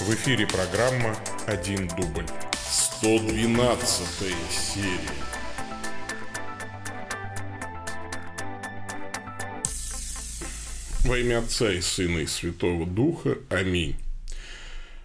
[0.00, 1.14] В эфире программа
[1.46, 2.26] «Один дубль».
[3.00, 4.98] 112 серия.
[11.04, 13.36] Во имя Отца и Сына и Святого Духа.
[13.50, 13.94] Аминь.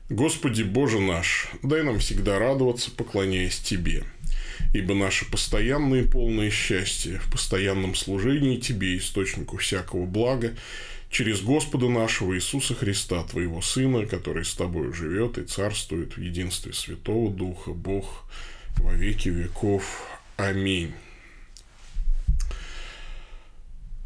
[0.09, 4.04] Господи Боже наш, дай нам всегда радоваться, поклоняясь Тебе,
[4.73, 10.55] ибо наше постоянное и полное счастье в постоянном служении Тебе, источнику всякого блага,
[11.09, 16.73] через Господа нашего Иисуса Христа, Твоего Сына, который с Тобой живет и царствует в единстве
[16.73, 18.25] Святого Духа, Бог
[18.77, 20.07] во веки веков.
[20.37, 20.93] Аминь.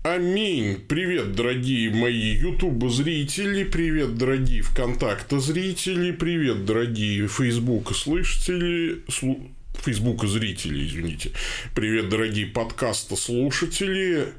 [0.04, 0.78] Аминь.
[0.88, 9.52] Привет, дорогие мои YouTube-зрители, привет, дорогие ВКонтакте-зрители, привет, дорогие Facebook-слышатели, слу...
[9.76, 11.32] Facebook-зрители, извините.
[11.76, 14.34] Привет, дорогие подкаста-слушатели.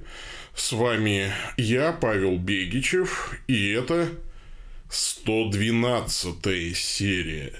[0.54, 4.08] С вами я, Павел Бегичев, и это
[4.90, 7.52] 112 серия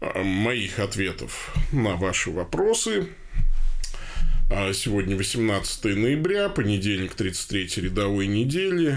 [0.00, 3.08] моих ответов на ваши вопросы.
[4.50, 8.96] А сегодня 18 ноября, понедельник 33 рядовой недели.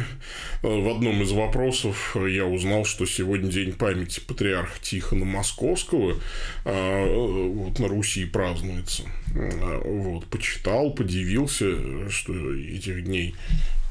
[0.62, 6.16] В одном из вопросов я узнал, что сегодня день памяти патриарха Тихона Московского
[6.64, 9.04] а, вот, на Руси празднуется.
[9.36, 13.36] А, вот, почитал, подивился, что этих дней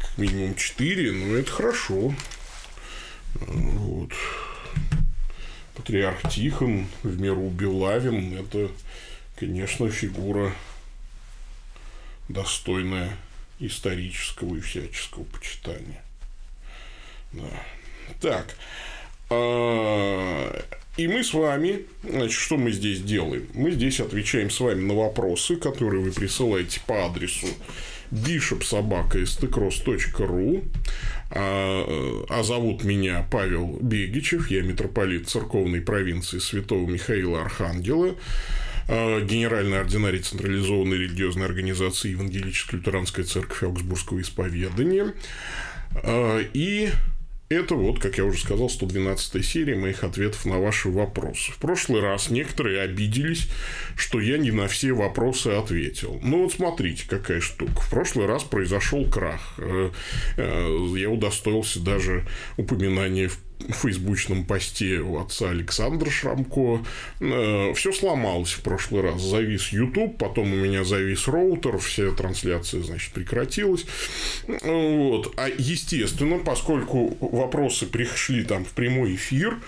[0.00, 2.14] как минимум 4, но это хорошо.
[3.34, 4.12] Вот.
[5.76, 8.70] Патриарх Тихон в меру Белавин– это,
[9.38, 10.54] конечно, фигура
[12.32, 13.16] достойная
[13.58, 16.02] исторического и всяческого почитания.
[17.32, 17.50] Да.
[18.20, 18.56] Так.
[19.28, 20.64] А,
[20.96, 23.46] и мы с вами, значит, что мы здесь делаем?
[23.54, 27.46] Мы здесь отвечаем с вами на вопросы, которые вы присылаете по адресу
[28.10, 30.64] bishopsobaka.stcross.ru
[31.30, 38.16] а, а зовут меня Павел Бегичев, я митрополит церковной провинции Святого Михаила Архангела.
[38.88, 45.14] А, генеральный ординарий централизованной религиозной организации Евангелическая лютеранская церковь Аугсбургского исповедания.
[45.94, 46.90] А, и
[47.50, 51.50] это вот, как я уже сказал, 112 серия моих ответов на ваши вопросы.
[51.50, 53.48] В прошлый раз некоторые обиделись,
[53.96, 56.20] что я не на все вопросы ответил.
[56.22, 57.80] Ну вот смотрите, какая штука.
[57.80, 59.54] В прошлый раз произошел крах.
[59.58, 59.90] Э,
[60.36, 62.24] э, я удостоился даже
[62.56, 63.38] упоминания в
[63.68, 66.84] фейсбучном посте у отца Александра Шрамко.
[67.20, 69.20] Э, все сломалось в прошлый раз.
[69.20, 73.84] Завис YouTube, потом у меня завис роутер, все трансляции, значит, прекратилась.
[74.46, 75.34] Вот.
[75.36, 79.58] А естественно, поскольку вопросы пришли там в прямой эфир,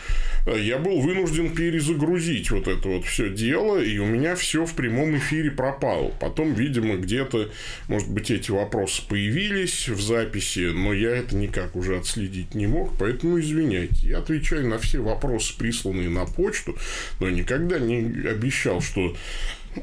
[0.47, 5.17] я был вынужден перезагрузить вот это вот все дело, и у меня все в прямом
[5.17, 6.13] эфире пропало.
[6.21, 7.51] Потом, видимо, где-то,
[7.89, 12.93] может быть, эти вопросы появились в записи, но я это никак уже отследить не мог,
[12.99, 16.77] поэтому извиняюсь знаете, я отвечаю на все вопросы, присланные на почту,
[17.21, 19.17] но никогда не обещал, что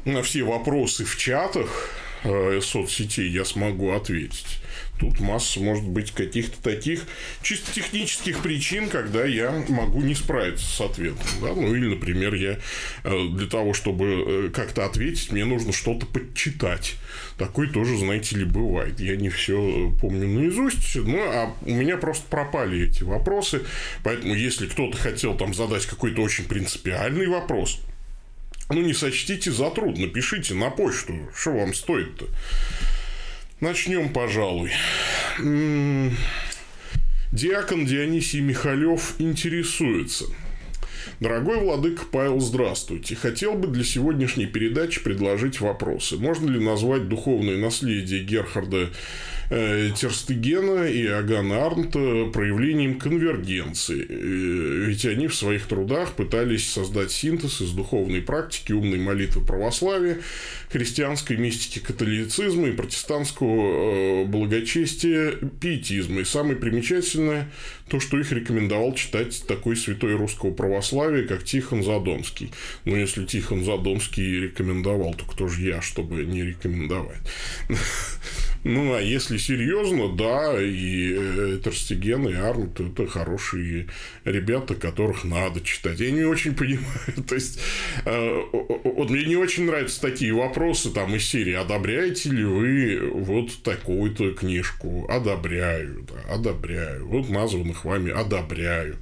[0.04, 1.90] на все вопросы в чатах
[2.24, 4.60] э, соцсетей я смогу ответить.
[5.00, 7.04] Тут масса, может быть, каких-то таких
[7.42, 11.26] чисто технических причин, когда я могу не справиться с ответом.
[11.40, 11.54] Да?
[11.54, 12.58] Ну, или, например, я
[13.04, 16.96] э, для того, чтобы э, как-то ответить, мне нужно что-то подчитать.
[17.38, 19.00] Такое тоже, знаете ли, бывает.
[19.00, 23.62] Я не все помню наизусть, ну, а у меня просто пропали эти вопросы.
[24.04, 27.80] Поэтому, если кто-то хотел там задать какой-то очень принципиальный вопрос,
[28.68, 32.26] ну, не сочтите за труд, напишите на почту, что вам стоит-то.
[33.60, 34.70] Начнем, пожалуй.
[37.30, 40.24] Диакон Дионисий Михалев интересуется.
[41.20, 43.14] Дорогой владыка Павел, здравствуйте.
[43.16, 46.16] Хотел бы для сегодняшней передачи предложить вопросы.
[46.16, 48.88] Можно ли назвать духовное наследие Герхарда
[49.50, 54.06] Терстегена и Агана Арнта проявлением конвергенции.
[54.08, 60.18] Э, ведь они в своих трудах пытались создать синтез из духовной практики, умной молитвы православия,
[60.70, 66.20] христианской мистики католицизма и протестантского э, благочестия пиетизма.
[66.20, 67.50] И самое примечательное
[67.88, 72.52] то, что их рекомендовал читать такой святой русского православия, как Тихон Задонский.
[72.84, 77.18] Но если Тихон Задонский рекомендовал, то кто же я, чтобы не рекомендовать?
[78.62, 83.88] Ну, а если серьезно, да, и э, Терстеген, и Арнт– это хорошие
[84.24, 85.98] ребята, которых надо читать.
[86.00, 86.84] Я не очень понимаю,
[87.28, 87.58] то есть,
[88.04, 93.62] э, вот мне не очень нравятся такие вопросы там из серии «Одобряете ли вы вот
[93.62, 97.06] такую-то книжку?» Одобряю, да, одобряю.
[97.06, 98.98] Вот названных вами одобряю.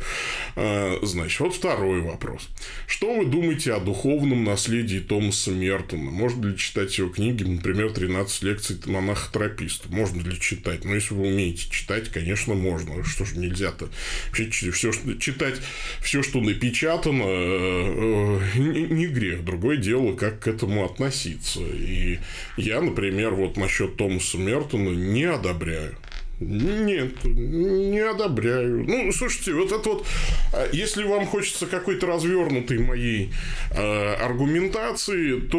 [0.55, 2.49] Э, значит, вот второй вопрос.
[2.87, 6.13] Что вы думаете о духовном наследии Томаса Мертона?
[6.13, 9.89] Можно ли читать его книги, например, «13 лекций монаха европеисты.
[9.91, 10.85] Можно ли читать?
[10.85, 13.05] Но если вы умеете читать, конечно, можно.
[13.05, 13.89] Что же нельзя-то?
[14.29, 15.57] Вообще, все, что, читать
[16.03, 19.45] все, что напечатано, э, э, не грех.
[19.45, 21.61] Другое дело, как к этому относиться.
[21.61, 22.19] И
[22.57, 25.97] я, например, вот насчет Томаса Мертона не одобряю.
[26.41, 28.85] Нет, не одобряю.
[28.87, 30.07] Ну, слушайте, вот это вот,
[30.53, 33.33] а, если вам хочется какой-то развернутой моей
[33.73, 35.59] э, аргументации, то,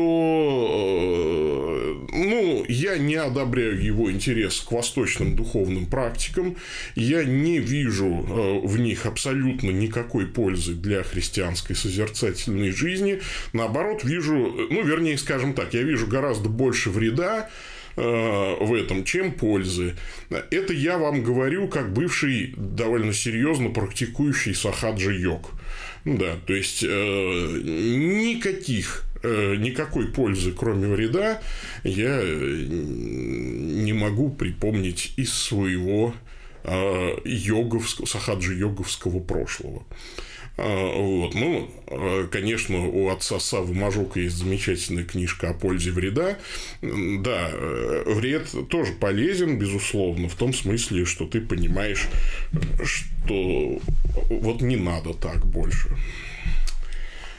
[1.82, 6.56] э, ну, я не одобряю его интерес к восточным духовным практикам.
[6.96, 13.20] Я не вижу э, в них абсолютно никакой пользы для христианской созерцательной жизни.
[13.52, 14.34] Наоборот, вижу,
[14.70, 19.96] ну, вернее, скажем так, я вижу гораздо больше вреда, Э, в этом, чем пользы.
[20.30, 25.52] Это я вам говорю как бывший довольно серьезно практикующий сахаджи-йог.
[26.06, 31.42] Да, то есть, э, никаких э, никакой пользы, кроме вреда,
[31.84, 36.14] я не могу припомнить из своего
[37.26, 39.86] йоговского, сахаджи-йоговского прошлого.
[40.62, 41.34] А, вот.
[41.36, 46.38] Ну, а, конечно, у отца Савы Мажука есть замечательная книжка о пользе вреда.
[46.82, 52.08] Да, э, вред тоже полезен, безусловно, в том смысле, что ты понимаешь,
[52.84, 53.80] что
[54.30, 55.90] вот не надо так больше.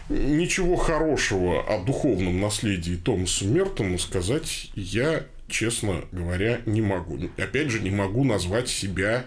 [0.09, 7.19] Ничего хорошего о духовном наследии Томаса Мертона сказать я, честно говоря, не могу.
[7.37, 9.27] Опять же, не могу назвать себя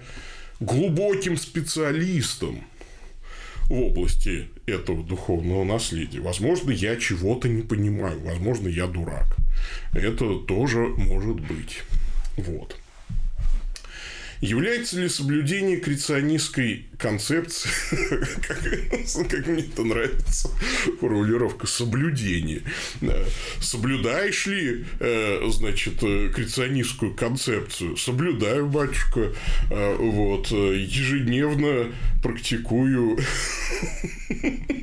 [0.60, 2.64] глубоким специалистом
[3.70, 6.20] в области этого духовного наследия.
[6.20, 9.38] Возможно, я чего-то не понимаю, возможно, я дурак.
[9.94, 11.84] Это тоже может быть.
[12.38, 12.78] Вот.
[14.44, 17.70] Является ли соблюдение креационистской концепции,
[18.46, 18.60] как,
[19.30, 20.50] как мне это нравится,
[21.00, 22.62] формулировка соблюдение.
[23.62, 27.96] Соблюдаешь ли, э, значит, креационистскую концепцию?
[27.96, 29.32] Соблюдаю, батюшка.
[29.72, 30.52] Э, вот.
[30.52, 33.20] Ежедневно практикую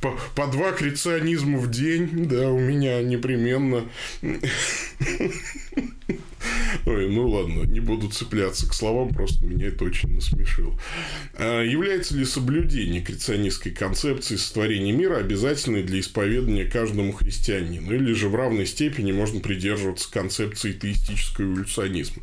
[0.00, 3.84] по, по два креационизма в день, да, у меня непременно.
[6.86, 10.78] Ой, ну ладно, не буду цепляться к словам, просто меня это очень насмешило.
[11.34, 17.92] А является ли соблюдение креационистской концепции сотворения мира обязательной для исповедания каждому христианину?
[17.92, 22.22] Или же в равной степени можно придерживаться концепции теистического эволюционизма?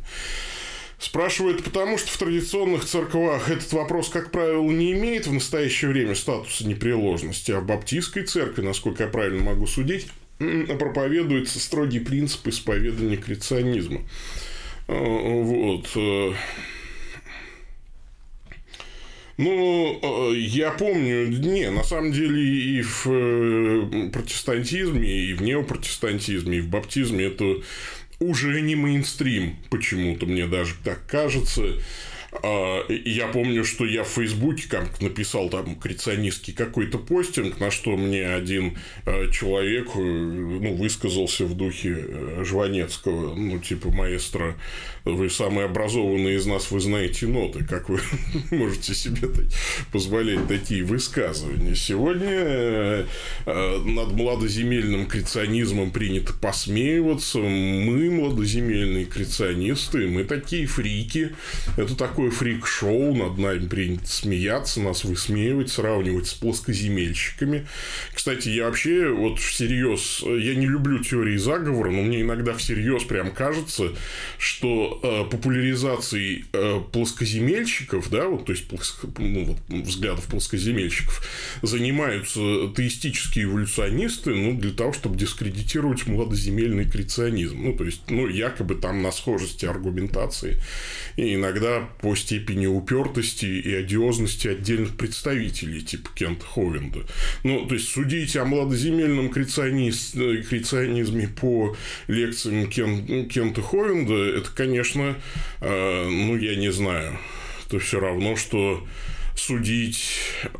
[0.98, 6.14] Спрашивают потому, что в традиционных церквах этот вопрос, как правило, не имеет в настоящее время
[6.14, 10.06] статуса непреложности, а в баптистской церкви, насколько я правильно могу судить,
[10.38, 14.02] проповедуется строгий принцип исповедания креационизма.
[14.88, 15.88] А, вот.
[15.96, 16.32] Э.
[19.38, 26.58] Ну, э, я помню, не, на самом деле и в э, протестантизме, и в неопротестантизме,
[26.58, 27.62] и в баптизме это
[28.18, 31.74] уже не мейнстрим, почему-то мне даже так кажется.
[32.42, 37.96] А, я помню, что я в Фейсбуке как написал там креационистский какой-то постинг, на что
[37.96, 44.56] мне один э, человек э, ну, высказался в духе э, Жванецкого, ну, типа, маэстро,
[45.04, 48.00] вы самый образованный из нас, вы знаете ноты, как вы
[48.50, 49.28] можете себе
[49.92, 51.74] позволять такие высказывания.
[51.74, 53.06] Сегодня
[53.46, 61.32] над младоземельным креационизмом принято посмеиваться, мы, младоземельные креационисты, мы такие фрики,
[61.76, 67.66] это такой такое фрик-шоу, над нами принято смеяться, нас высмеивать, сравнивать с плоскоземельщиками.
[68.14, 73.32] Кстати, я вообще вот всерьез, я не люблю теории заговора, но мне иногда всерьез прям
[73.32, 73.92] кажется,
[74.38, 81.24] что э, популяризацией э, плоскоземельщиков, да, вот, то есть плоско, ну, вот, взглядов плоскоземельщиков,
[81.62, 82.40] занимаются
[82.76, 87.62] теистические эволюционисты, ну, для того, чтобы дискредитировать младоземельный креационизм.
[87.62, 90.60] Ну, то есть, ну, якобы там на схожести аргументации.
[91.16, 97.00] И иногда по степени упертости и одиозности отдельных представителей, типа Кента Ховенда.
[97.42, 105.16] Ну, то есть, судить о младоземельном креационизме по лекциям Кен, Кента Ховенда, это, конечно,
[105.60, 107.18] э, ну, я не знаю,
[107.66, 108.86] это все равно, что
[109.34, 110.08] судить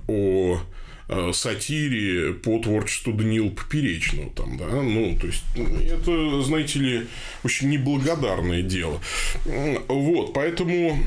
[0.08, 0.60] о
[1.08, 7.06] э, сатире по творчеству Даниила Поперечного там, да, ну, то есть, это, знаете ли,
[7.44, 9.00] очень неблагодарное дело.
[9.86, 10.98] Вот, поэтому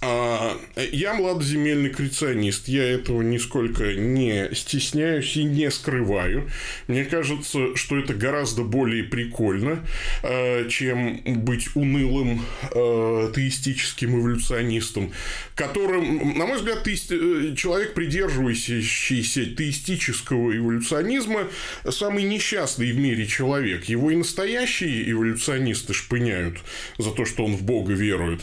[0.00, 6.48] А, я младоземельный креационист, я этого нисколько не стесняюсь и не скрываю.
[6.86, 9.84] Мне кажется, что это гораздо более прикольно,
[10.22, 15.12] а, чем быть унылым а, теистическим эволюционистом,
[15.56, 21.48] которым, на мой взгляд, э, человек, придерживающийся теистического эволюционизма,
[21.90, 23.86] самый несчастный в мире человек.
[23.86, 26.58] Его и настоящие эволюционисты шпыняют
[26.98, 28.42] за то, что он в Бога верует.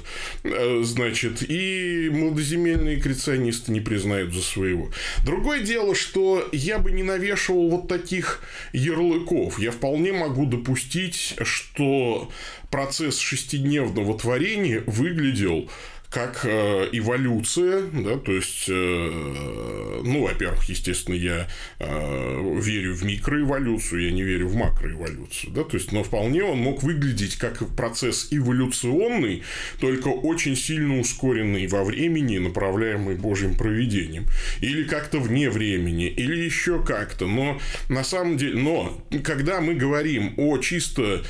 [0.82, 4.92] Значит, и молодоземельные креационисты не признают за своего.
[5.26, 8.42] Другое дело, что я бы не навешивал вот таких
[8.74, 9.60] ярлыков.
[9.60, 12.32] Я вполне могу допустить, что
[12.70, 15.70] процесс шестидневного творения выглядел
[16.16, 24.06] как э, эволюция, да, то есть, э, ну, во-первых, естественно, я э, верю в микроэволюцию,
[24.06, 28.30] я не верю в макроэволюцию, да, то есть, но вполне он мог выглядеть как процесс
[28.32, 29.44] эволюционный,
[29.82, 34.26] только очень сильно ускоренный во времени, направляемый Божьим проведением,
[34.62, 40.34] или как-то вне времени, или еще как-то, но на самом деле, но когда мы говорим
[40.38, 41.26] о чисто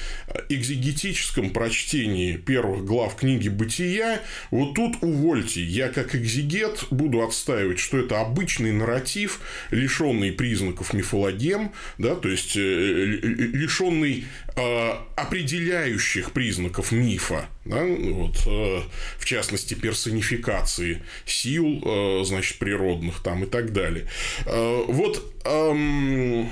[0.49, 7.97] экзегетическом прочтении первых глав книги «Бытия», вот тут увольте, я как экзигет буду отстаивать, что
[7.97, 9.39] это обычный нарратив,
[9.71, 18.81] лишенный признаков мифологем, да, то есть э, лишенный э, определяющих признаков мифа, да, вот, э,
[19.17, 24.07] в частности персонификации сил, э, значит, природных там и так далее.
[24.45, 26.49] Э, вот эм,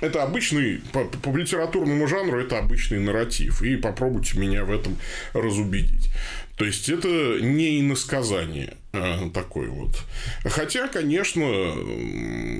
[0.00, 3.62] это обычный, по, по литературному жанру это обычный нарратив.
[3.62, 4.96] И попробуйте меня в этом
[5.32, 6.10] разубедить.
[6.56, 8.76] То есть это не иносказание
[9.32, 9.96] такой вот.
[10.44, 11.42] Хотя, конечно,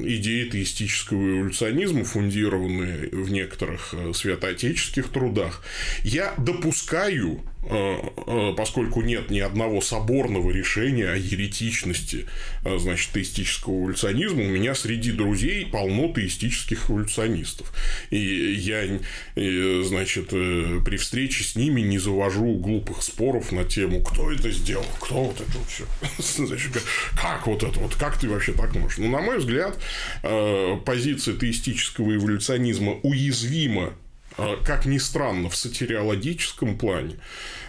[0.05, 5.65] идеи теистического эволюционизма, фундированные в некоторых э, святоотеческих трудах,
[6.03, 12.27] я допускаю, э, э, поскольку нет ни одного соборного решения о еретичности
[12.65, 17.73] значит, теистического эволюционизма, у меня среди друзей полно теистических эволюционистов.
[18.11, 18.85] И я,
[19.35, 25.25] значит, при встрече с ними не завожу глупых споров на тему, кто это сделал, кто
[25.25, 25.85] вот это все
[26.37, 26.83] Значит,
[27.21, 28.99] как вот это вот, как ты вообще так можешь?
[28.99, 29.79] Ну, на мой взгляд,
[30.23, 33.95] э, позиция теистического эволюционизма уязвима
[34.39, 37.17] э, как ни странно, в сатириологическом плане,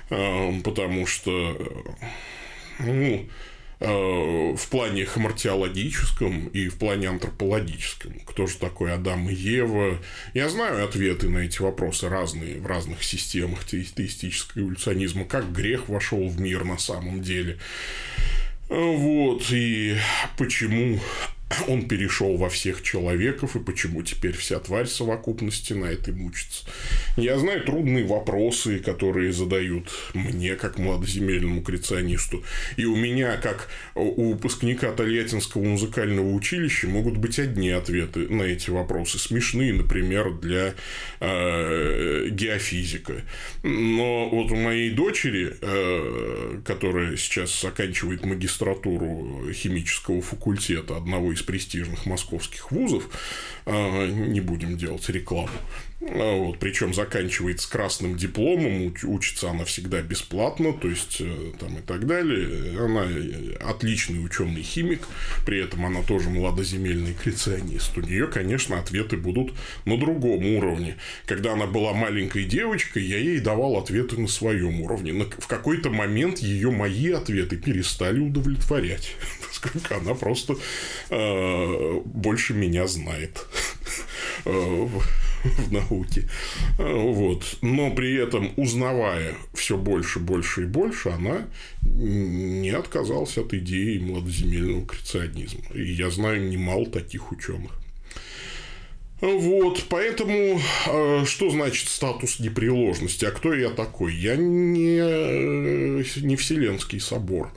[0.10, 1.58] э, потому что
[2.80, 3.28] ну,
[3.78, 8.22] в плане хамартиологическом и в плане антропологическом.
[8.26, 10.00] Кто же такой Адам и Ева?
[10.34, 15.26] Я знаю ответы на эти вопросы разные в разных системах теистического эволюционизма.
[15.26, 17.60] Как грех вошел в мир на самом деле?
[18.70, 19.98] Вот, и
[20.38, 21.00] почему
[21.68, 26.66] он перешел во всех человеков, и почему теперь вся тварь совокупности на этой мучится.
[27.18, 32.44] Я знаю трудные вопросы, которые задают мне, как младоземельному креационисту,
[32.78, 38.72] и у меня, как у выпускника Тольяттинского музыкального училища, могут быть одни ответы на эти
[38.72, 40.74] вопросы, смешные, например, для
[41.20, 43.22] э, геофизика.
[43.62, 52.06] Но вот у моей дочери, э, которая сейчас заканчивает магистратуру химического факультета одного из престижных
[52.06, 53.08] московских вузов,
[53.66, 55.50] а, не будем делать рекламу,
[56.02, 61.78] а, вот, причем заканчивает с красным дипломом, учится она всегда бесплатно, то есть э, там
[61.78, 62.80] и так далее.
[62.80, 65.08] Она э, отличный ученый химик,
[65.46, 67.98] при этом она тоже младоземельный креационист.
[67.98, 69.54] У нее, конечно, ответы будут
[69.86, 70.98] на другом уровне.
[71.26, 75.14] Когда она была маленькой девочкой, я ей давал ответы на своем уровне.
[75.14, 79.16] В какой-то момент ее мои ответы перестали удовлетворять,
[79.74, 80.56] поскольку она просто
[81.10, 83.46] э, больше меня знает.
[84.46, 84.88] Э,
[85.44, 86.28] в науке.
[86.80, 87.58] Вот.
[87.62, 91.46] Но при этом, узнавая все больше, больше и больше, она
[91.84, 95.62] не отказалась от идеи младоземельного креационизма.
[95.76, 97.72] И я знаю немало таких ученых.
[99.22, 103.26] Вот, поэтому э, что значит статус непреложности?
[103.26, 104.14] А кто я такой?
[104.14, 107.52] Я не, э, не Вселенский собор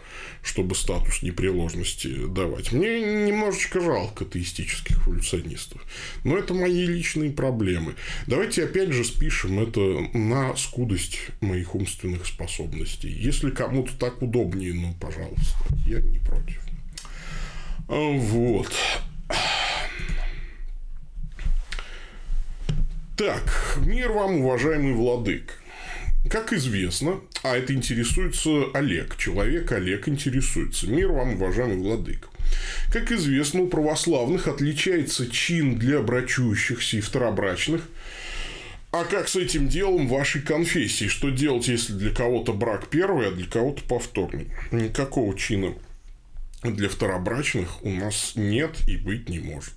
[0.49, 2.73] чтобы статус непреложности давать.
[2.73, 5.85] Мне немножечко жалко теистических эволюционистов.
[6.25, 7.97] Но это мои личные проблемы.
[8.27, 9.81] Давайте опять же спишем это
[10.17, 13.11] на скудость моих умственных способностей.
[13.11, 16.63] Если кому-то так удобнее, ну, пожалуйста, я не против.
[17.87, 18.73] Вот.
[23.17, 25.58] Так, мир вам, уважаемый владык.
[26.31, 30.87] Как известно, а это интересуется Олег, человек Олег интересуется.
[30.87, 32.29] Мир вам, уважаемый владык.
[32.93, 37.83] Как известно, у православных отличается чин для брачующихся и второбрачных
[38.91, 41.07] А как с этим делом вашей конфессии?
[41.07, 44.49] Что делать, если для кого-то брак первый, а для кого-то повторный?
[44.71, 45.75] Никакого чина
[46.63, 49.75] для второбрачных у нас нет и быть не может.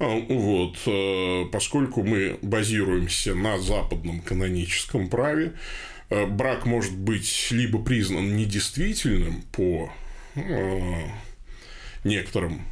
[0.00, 5.52] А, вот, э, поскольку мы базируемся на западном каноническом праве,
[6.08, 9.92] э, брак может быть либо признан недействительным по
[10.36, 11.02] э,
[12.04, 12.62] некоторым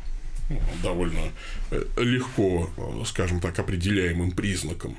[0.83, 1.21] довольно
[1.99, 2.71] легко,
[3.05, 4.97] скажем так, определяемым признакам.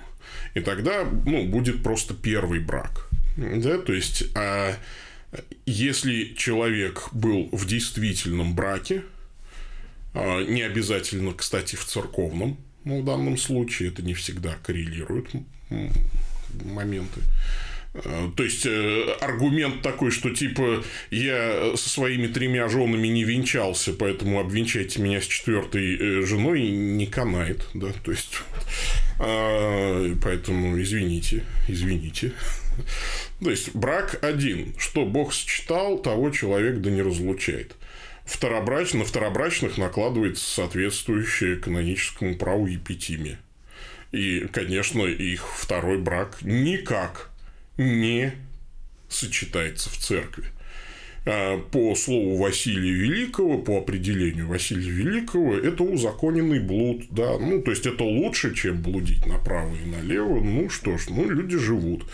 [0.53, 3.09] И тогда ну, будет просто первый брак.
[3.35, 3.79] Да?
[3.79, 4.75] То есть, а
[5.65, 9.01] если человек был в действительном браке,
[10.47, 13.89] не обязательно, кстати, в церковном, ну, в данном случае.
[13.89, 15.27] Это не всегда коррелирует
[16.63, 17.21] моменты.
[17.93, 23.93] А, то есть э, аргумент такой, что типа я со своими тремя женами не венчался,
[23.93, 28.41] поэтому обвенчайте меня с четвертой э, женой не канает, да, то есть
[29.19, 32.33] а, поэтому извините, извините.
[33.43, 37.75] То есть брак один, что Бог сочетал, того человек да не разлучает
[38.29, 38.93] второбрач...
[38.93, 43.39] на второбрачных накладывается соответствующее каноническому праву епитимия.
[44.11, 47.29] И, конечно, их второй брак никак
[47.77, 48.33] не
[49.07, 50.45] сочетается в церкви.
[51.25, 57.71] А, по слову Василия Великого, по определению Василия Великого, это узаконенный блуд, да, ну, то
[57.71, 62.05] есть, это лучше, чем блудить направо и налево, ну, что ж, ну, люди живут,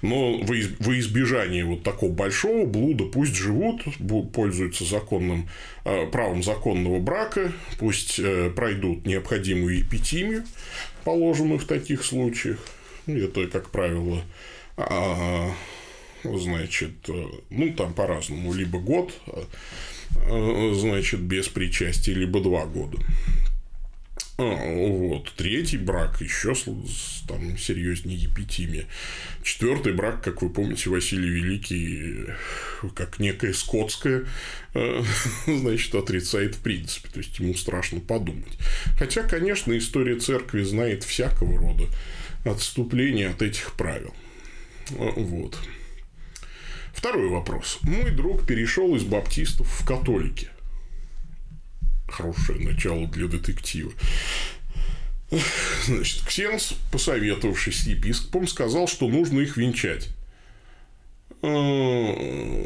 [0.00, 3.82] но во избежание вот такого большого блуда пусть живут,
[4.32, 5.48] пользуются законным,
[5.84, 10.44] а, правом законного брака, пусть э, пройдут необходимую эпитимию,
[11.04, 12.58] положенную в таких случаях,
[13.06, 14.22] это, как правило,
[14.76, 15.50] а,
[16.24, 22.98] значит, э, ну, там по-разному, либо год, э, значит, без причастия, либо два года.
[24.38, 25.32] А, вот.
[25.36, 26.54] Третий брак еще
[27.28, 28.86] там серьезнее епитимия.
[29.42, 32.26] Четвертый брак, как вы помните, Василий Великий,
[32.94, 34.24] как некое скотское,
[34.74, 35.02] э,
[35.46, 37.08] значит, отрицает в принципе.
[37.08, 38.58] То есть, ему страшно подумать.
[38.98, 41.84] Хотя, конечно, история церкви знает всякого рода
[42.44, 44.14] отступления от этих правил.
[44.90, 45.58] Вот.
[46.92, 47.78] Второй вопрос.
[47.82, 50.48] Мой друг перешел из баптистов в католики.
[52.08, 53.92] Хорошее начало для детектива.
[55.86, 60.10] Значит, Ксенс, посоветовавшись с епископом, сказал, что нужно их венчать.
[61.40, 61.48] А,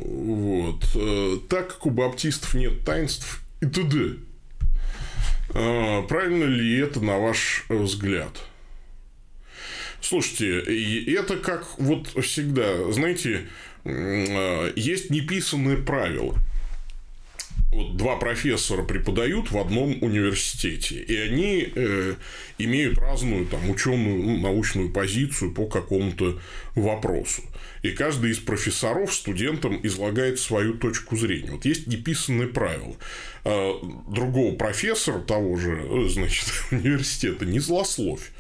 [0.05, 0.85] вот.
[0.95, 4.17] Э, так как у баптистов нет таинств и т.д.
[5.51, 8.43] А, правильно ли это, на ваш взгляд?
[10.01, 10.61] Слушайте,
[11.15, 13.47] это как вот всегда, знаете,
[14.77, 16.37] есть неписанные правила.
[17.77, 22.15] Вот два профессора преподают в одном университете, и они э,
[22.59, 26.41] имеют разную там, ученую, ну, научную позицию по какому-то
[26.75, 27.43] вопросу.
[27.83, 31.51] И каждый из профессоров студентам излагает свою точку зрения.
[31.51, 32.97] Вот есть неписанные правила.
[33.45, 33.73] Э,
[34.09, 38.31] другого профессора того же э, значит, университета не злословь.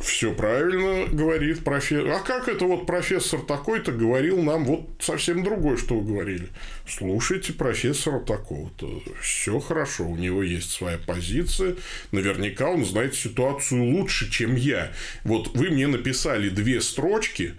[0.00, 2.08] Все правильно говорит профессор.
[2.12, 6.48] А как это вот профессор такой-то говорил нам вот совсем другое, что вы говорили?
[6.86, 9.02] Слушайте профессора такого-то.
[9.20, 11.74] Все хорошо, у него есть своя позиция.
[12.12, 14.92] Наверняка он знает ситуацию лучше, чем я.
[15.24, 17.54] Вот вы мне написали две строчки,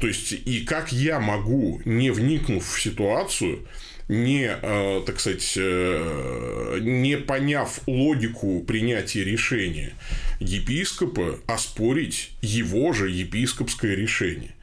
[0.00, 3.60] то есть, и как я могу, не вникнув в ситуацию,
[4.08, 9.92] не, э, так сказать, э, не поняв логику принятия решения
[10.40, 14.54] епископа, оспорить его же епископское решение.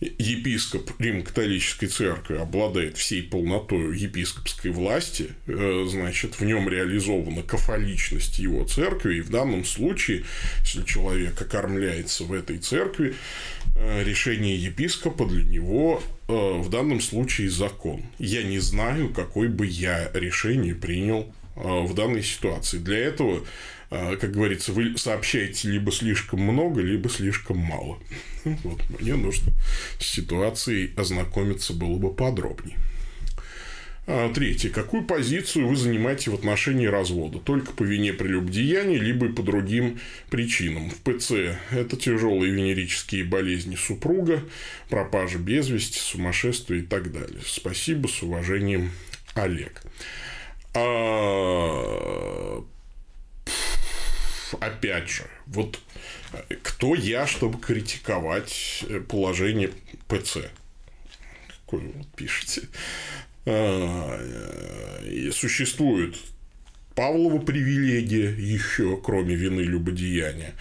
[0.00, 8.64] Епископ Рим-католической церкви обладает всей полнотой епископской власти, э, значит, в нем реализована кафоличность его
[8.64, 10.24] церкви, и в данном случае,
[10.60, 13.14] если человек окормляется в этой церкви,
[14.02, 18.02] решение епископа для него э, в данном случае закон.
[18.18, 22.78] Я не знаю, какой бы я решение принял э, в данной ситуации.
[22.78, 23.44] Для этого,
[23.90, 27.98] как говорится, вы сообщаете либо слишком много, либо слишком мало.
[28.44, 29.52] Вот, мне нужно
[29.98, 32.78] с ситуацией ознакомиться было бы подробнее.
[34.12, 34.70] А, третье.
[34.70, 37.38] Какую позицию вы занимаете в отношении развода?
[37.38, 40.90] Только по вине прелюбодеяния, либо по другим причинам.
[40.90, 44.42] В ПЦ это тяжелые венерические болезни супруга,
[44.88, 47.40] пропажа без вести, сумасшествие и так далее.
[47.46, 48.90] Спасибо, с уважением,
[49.34, 49.80] Олег.
[50.74, 52.64] А...
[54.58, 55.78] Опять же, вот
[56.64, 59.70] кто я, чтобы критиковать положение
[60.08, 60.38] ПЦ?
[61.64, 62.62] Какое вы пишете?
[63.46, 64.20] А,
[65.32, 66.16] существует
[66.94, 70.54] Павлова привилегия еще, кроме вины любодеяния.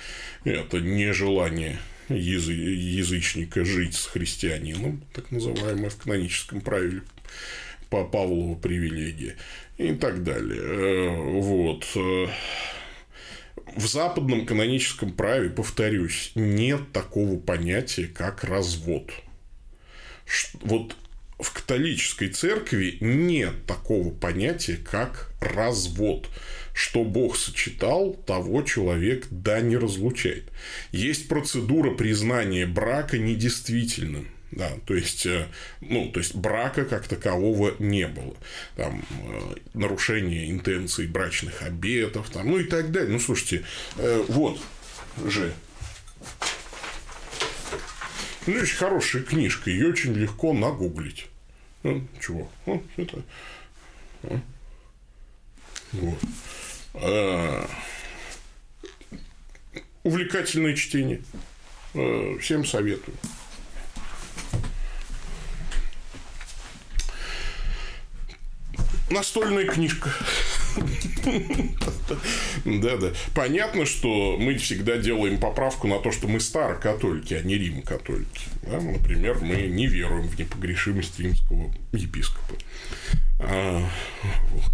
[0.46, 7.02] Это нежелание язы, язычника жить с христианином, так называемое в каноническом правиле
[7.90, 9.36] по Павлову привилегия
[9.78, 10.62] и так далее.
[10.62, 11.86] Э, вот.
[13.76, 19.12] В западном каноническом праве, повторюсь, нет такого понятия, как развод.
[20.62, 20.96] Вот
[21.40, 26.30] в католической церкви нет такого понятия, как развод.
[26.74, 30.46] Что Бог сочетал, того человек да не разлучает.
[30.92, 34.28] Есть процедура признания брака недействительным.
[34.52, 35.48] Да, то есть, э,
[35.80, 38.36] ну, то есть брака как такового не было.
[38.76, 43.12] Там э, нарушение интенций брачных обетов, там, ну и так далее.
[43.12, 43.64] Ну, слушайте,
[43.98, 44.60] э, вот
[45.24, 45.54] же.
[48.48, 51.29] Ну, очень хорошая книжка, ее очень легко нагуглить.
[51.84, 52.50] Ну, чего?
[52.66, 53.24] Ну, это.
[54.24, 54.42] А.
[55.94, 56.20] Вот.
[56.96, 57.70] А...
[60.04, 61.22] Увлекательное чтение.
[61.94, 63.16] А, всем советую.
[69.10, 70.12] Настольная книжка.
[72.66, 73.14] Да-да.
[73.34, 78.48] Понятно, что мы всегда делаем поправку на то, что мы старокатолики, а не рим-католики.
[78.64, 78.80] Да?
[78.80, 82.56] Например, мы не веруем в непогрешимость римского епископа.
[83.40, 83.88] А,
[84.52, 84.72] вот.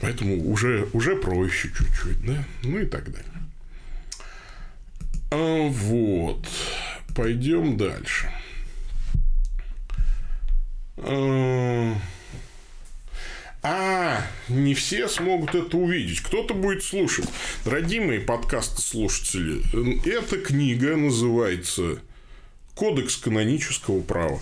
[0.00, 2.44] Поэтому уже, уже проще чуть-чуть, да?
[2.62, 3.30] Ну и так далее.
[5.30, 6.48] А, вот.
[7.14, 8.30] Пойдем дальше.
[10.96, 11.94] А,
[13.66, 16.20] а, не все смогут это увидеть.
[16.20, 17.26] Кто-то будет слушать.
[17.64, 19.62] Мои подкасты слушатели,
[20.06, 21.98] эта книга называется
[22.74, 24.38] «Кодекс канонического права».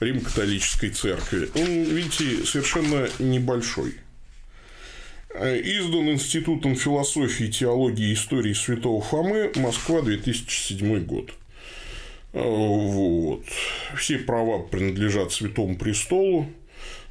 [0.00, 1.48] Рим-католической церкви.
[1.54, 3.94] Он, видите, совершенно небольшой.
[5.32, 11.30] Издан Институтом философии, теологии и истории Святого Фомы, Москва, 2007 год.
[12.32, 13.44] Вот.
[13.96, 16.48] Все права принадлежат Святому Престолу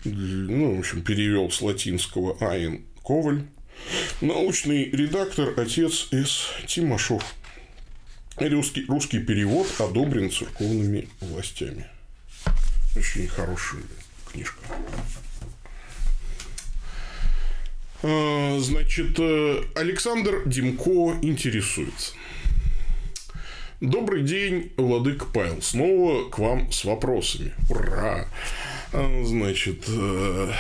[0.06, 3.44] ну, в общем, перевел с латинского Айн Коваль,
[4.22, 6.50] научный редактор отец С.
[6.68, 7.24] Тимошов.
[8.38, 11.86] Русский, русский перевод одобрен церковными властями.
[12.96, 13.82] Очень хорошая
[14.32, 14.60] книжка.
[18.02, 22.14] А, значит, э, Александр Димко интересуется.
[23.80, 25.62] Добрый день, Владык Павел.
[25.62, 27.54] Снова к вам с вопросами.
[27.70, 28.28] Ура!
[28.94, 30.52] Значит, э,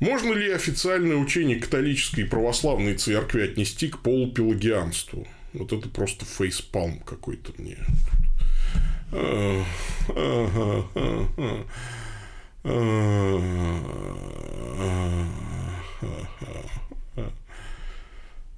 [0.00, 5.28] можно ли официальное учение католической и православной церкви отнести к полупелагианству?
[5.52, 7.76] Вот это просто фейспалм какой-то мне.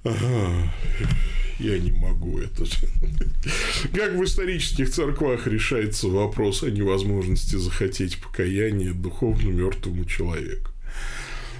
[0.04, 2.64] Я не могу это.
[3.92, 10.70] Как в исторических церквах решается вопрос о невозможности захотеть покаяния духовно мертвому человеку.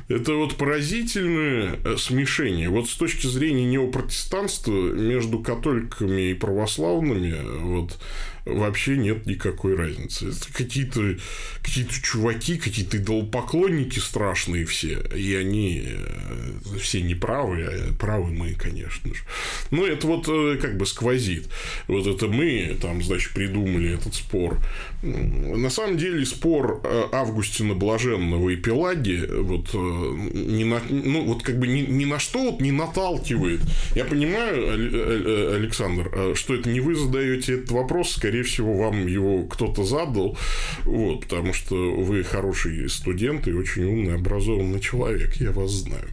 [0.09, 2.71] Это вот поразительное э, смешение.
[2.71, 7.99] Вот с точки зрения неопротестанства между католиками и православными вот,
[8.49, 10.29] вообще нет никакой разницы.
[10.29, 11.17] Это какие-то
[11.63, 15.01] какие чуваки, какие-то идолопоклонники страшные все.
[15.15, 19.21] И они э, все неправы, а правы мы, конечно же.
[19.71, 21.49] Но это вот э, как бы сквозит.
[21.87, 24.59] Вот это мы там, значит, придумали этот спор.
[25.03, 26.83] На самом деле спор
[27.13, 32.51] Августина Блаженного и Пелаги вот ни на, ну, вот как бы ни, ни на что
[32.51, 33.61] вот не наталкивает.
[33.95, 38.75] Я понимаю, э, э, Александр, э, что это не вы задаете этот вопрос, скорее всего,
[38.75, 40.37] вам его кто-то задал,
[40.85, 46.09] вот, потому что вы хороший студент и очень умный, образованный человек, я вас знаю.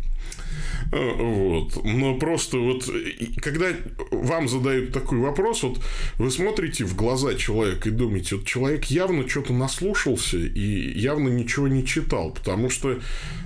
[0.92, 1.84] Вот.
[1.84, 2.90] Но просто вот,
[3.38, 3.68] когда
[4.12, 5.82] вам задают такой вопрос, вот
[6.18, 11.68] вы смотрите в глаза человека и думаете, вот человек явно что-то наслушался и явно ничего
[11.68, 13.00] не читал, потому что,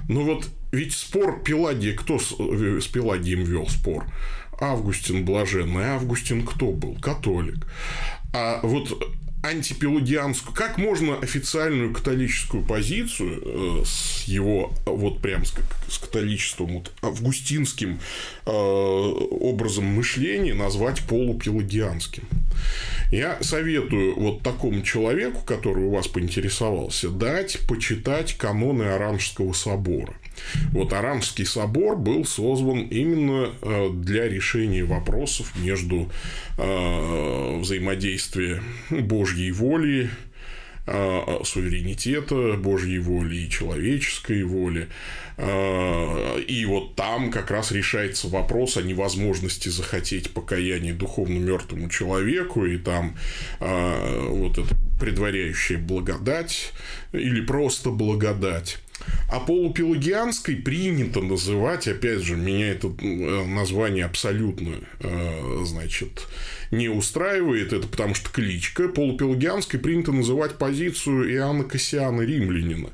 [0.08, 4.06] ну вот, ведь спор Пелагия, кто с, с Пелагием вел спор?
[4.62, 5.86] Августин Блаженный.
[5.86, 6.98] Августин кто был?
[7.02, 7.66] Католик.
[8.34, 8.98] А вот
[9.42, 15.54] антипелагианскую, как можно официальную католическую позицию э, с его вот прям с,
[15.90, 18.00] с католичеством, вот, августинским
[18.46, 22.24] э, образом мышления назвать полупелагианским?
[23.12, 30.14] Я советую вот такому человеку, который у вас поинтересовался, дать почитать каноны Оранжского собора.
[30.72, 36.10] Вот Оранжский собор был создан именно э, для решения вопросов между
[36.58, 40.10] э, взаимодействия Божьей воли
[40.86, 44.88] суверенитета Божьей воли и человеческой воли.
[45.38, 52.66] А, и вот там как раз решается вопрос о невозможности захотеть покаяния духовно мертвому человеку,
[52.66, 53.16] и там
[53.60, 56.74] вот это предваряющая благодать
[57.14, 58.80] или просто благодать.
[59.30, 66.28] А полупелагианской принято называть, опять же, меня это название абсолютно, э, значит,
[66.72, 68.88] не устраивает, это потому что кличка.
[68.88, 72.90] Полупелагианской принято называть позицию Иоанна Кассиана Римлянина,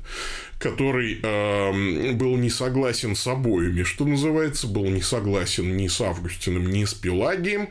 [0.58, 6.70] который э, был не согласен с обоими, что называется, был не согласен ни с Августином,
[6.70, 7.68] ни с Пелагием.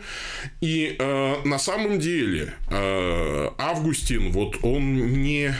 [0.62, 5.54] И э, на самом деле э, Августин, вот он не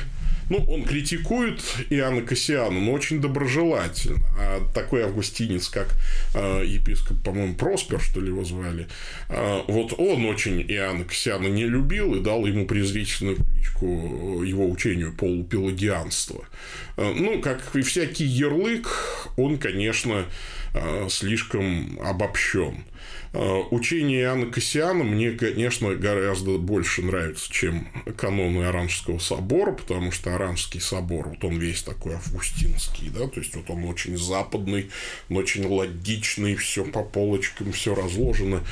[0.50, 4.26] ну, он критикует Иоанна Кассиана, но очень доброжелательно.
[4.38, 5.88] А такой августинец, как
[6.34, 8.88] э, епископ, по-моему, Проспер, что ли, его звали,
[9.30, 15.14] э, вот он очень Иоанна Кассиана не любил и дал ему презрительную кличку его учению
[15.14, 16.46] полупелагианства.
[16.98, 18.88] Э, ну, как и всякий ярлык,
[19.38, 20.26] он, конечно,
[20.74, 22.84] э, слишком обобщен.
[23.38, 30.34] Э, учение Иоанна Кассиана мне, конечно, гораздо больше нравится, чем каноны Оранжского собора, потому что
[30.34, 34.90] Оранжский собор, вот он весь такой августинский, да, то есть вот он очень западный,
[35.30, 38.64] очень логичный, все по полочкам, все разложено.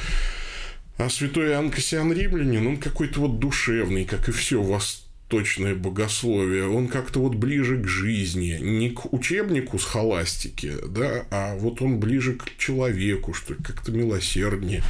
[0.97, 5.03] А святой Иоанн Кассиан Римлянин, он какой-то вот душевный, как и все вас
[5.34, 11.56] точное богословие, он как-то вот ближе к жизни, не к учебнику с холастики, да, а
[11.56, 14.84] вот он ближе к человеку, что как-то милосерднее.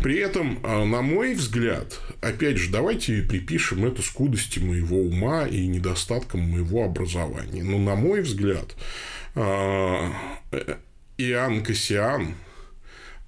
[0.00, 5.66] При этом, а, на мой взгляд, опять же, давайте припишем это скудости моего ума и
[5.66, 7.64] недостаткам моего образования.
[7.64, 8.76] Но, на мой взгляд,
[9.34, 10.12] а,
[11.18, 12.36] Иоанн Кассиан,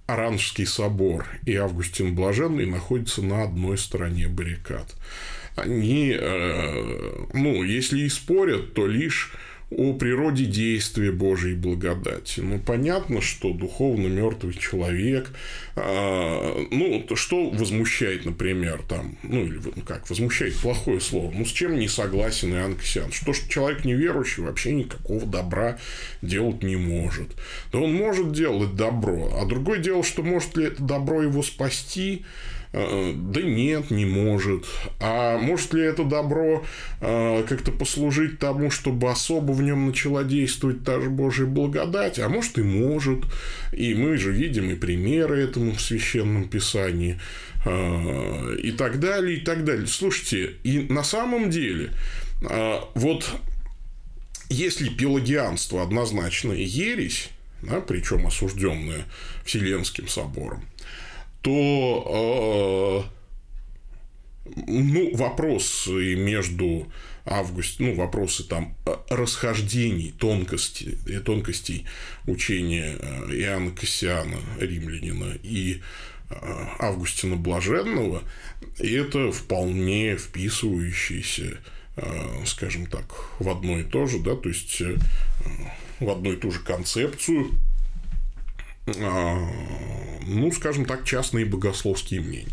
[0.07, 4.95] Оранжский собор и Августин Блаженный находятся на одной стороне баррикад
[5.57, 9.33] они, э, ну, если и спорят, то лишь
[9.77, 12.41] о природе действия Божьей благодати.
[12.41, 15.31] Ну, понятно, что духовно мертвый человек,
[15.77, 21.51] э, ну, что возмущает, например, там, ну, или ну, как, возмущает плохое слово, ну, с
[21.51, 23.13] чем не согласен Иоанн Кассиан?
[23.13, 25.79] Что, что человек неверующий вообще никакого добра
[26.21, 27.29] делать не может.
[27.73, 32.25] Да он может делать добро, а другое дело, что может ли это добро его спасти,
[32.73, 34.65] да нет, не может.
[35.01, 36.65] А может ли это добро
[37.01, 42.19] э, как-то послужить тому, чтобы особо в нем начала действовать та же Божья благодать?
[42.19, 43.25] А может и может.
[43.73, 47.21] И мы же видим и примеры этому в Священном Писании
[47.67, 49.87] э, и так далее, и так далее.
[49.87, 51.91] Слушайте, и на самом деле
[52.95, 53.25] вот
[54.53, 57.31] если пелагианство однозначно ересь,
[57.63, 59.07] да, причем осужденное
[59.45, 60.65] Вселенским собором,
[61.43, 63.05] то
[64.47, 66.91] э, ну, вопросы между
[67.25, 71.87] август, ну, вопросы там э, расхождений, тонкостей, э, тонкостей
[72.27, 72.95] учения
[73.31, 75.81] Иоанна Кассиана, римлянина, и
[76.79, 78.23] Августина Блаженного,
[78.79, 81.59] это вполне вписывающиеся,
[82.47, 83.05] скажем так,
[83.39, 84.81] в одно и то же, да, то есть
[86.01, 87.51] в одну и ту же концепцию.
[87.51, 87.72] а,
[88.87, 92.49] ну, скажем так, частные богословские мнения.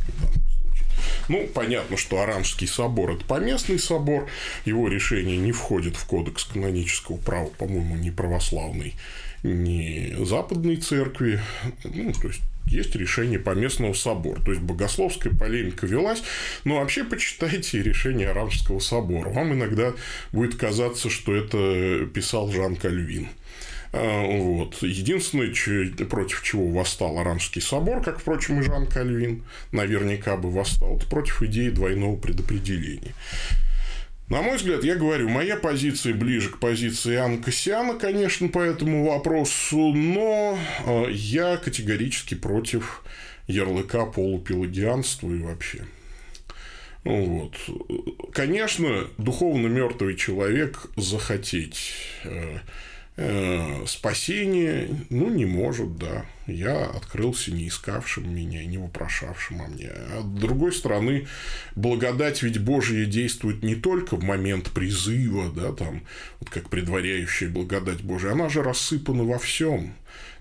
[1.27, 4.27] Ну, понятно, что Оранжский собор– это поместный собор,
[4.65, 8.95] его решение не входит в кодекс канонического права, по-моему, ни православной,
[9.43, 11.39] ни западной церкви.
[11.83, 14.41] Ну, то есть, есть решение поместного собора.
[14.41, 16.23] То есть, богословская полемика велась,
[16.63, 19.29] но вообще почитайте решение Оранжского собора.
[19.29, 19.93] Вам иногда
[20.31, 23.29] будет казаться, что это писал Жан Кальвин.
[23.91, 24.81] А, вот.
[24.81, 25.53] Единственное,
[26.05, 31.41] против чего восстал Оранжский собор, как, впрочем, и Жан Кальвин, наверняка бы восстал, это против
[31.43, 33.13] идеи двойного предопределения.
[34.29, 39.09] На мой взгляд, я говорю, моя позиция ближе к позиции Иоанна Кассиана, конечно, по этому
[39.09, 43.03] вопросу, но а, я категорически против
[43.47, 45.83] ярлыка полупелагианства и вообще.
[47.03, 47.55] Вот.
[48.33, 51.93] Конечно, духовно мертвый человек захотеть
[53.19, 56.25] э, спасение, ну, не может, да.
[56.47, 59.89] Я открылся не искавшим меня, не вопрошавшим о мне.
[59.89, 61.27] А с другой стороны,
[61.75, 66.01] благодать ведь Божья действует не только в момент призыва, да, там,
[66.39, 69.93] вот как предваряющая благодать Божия, она же рассыпана во всем.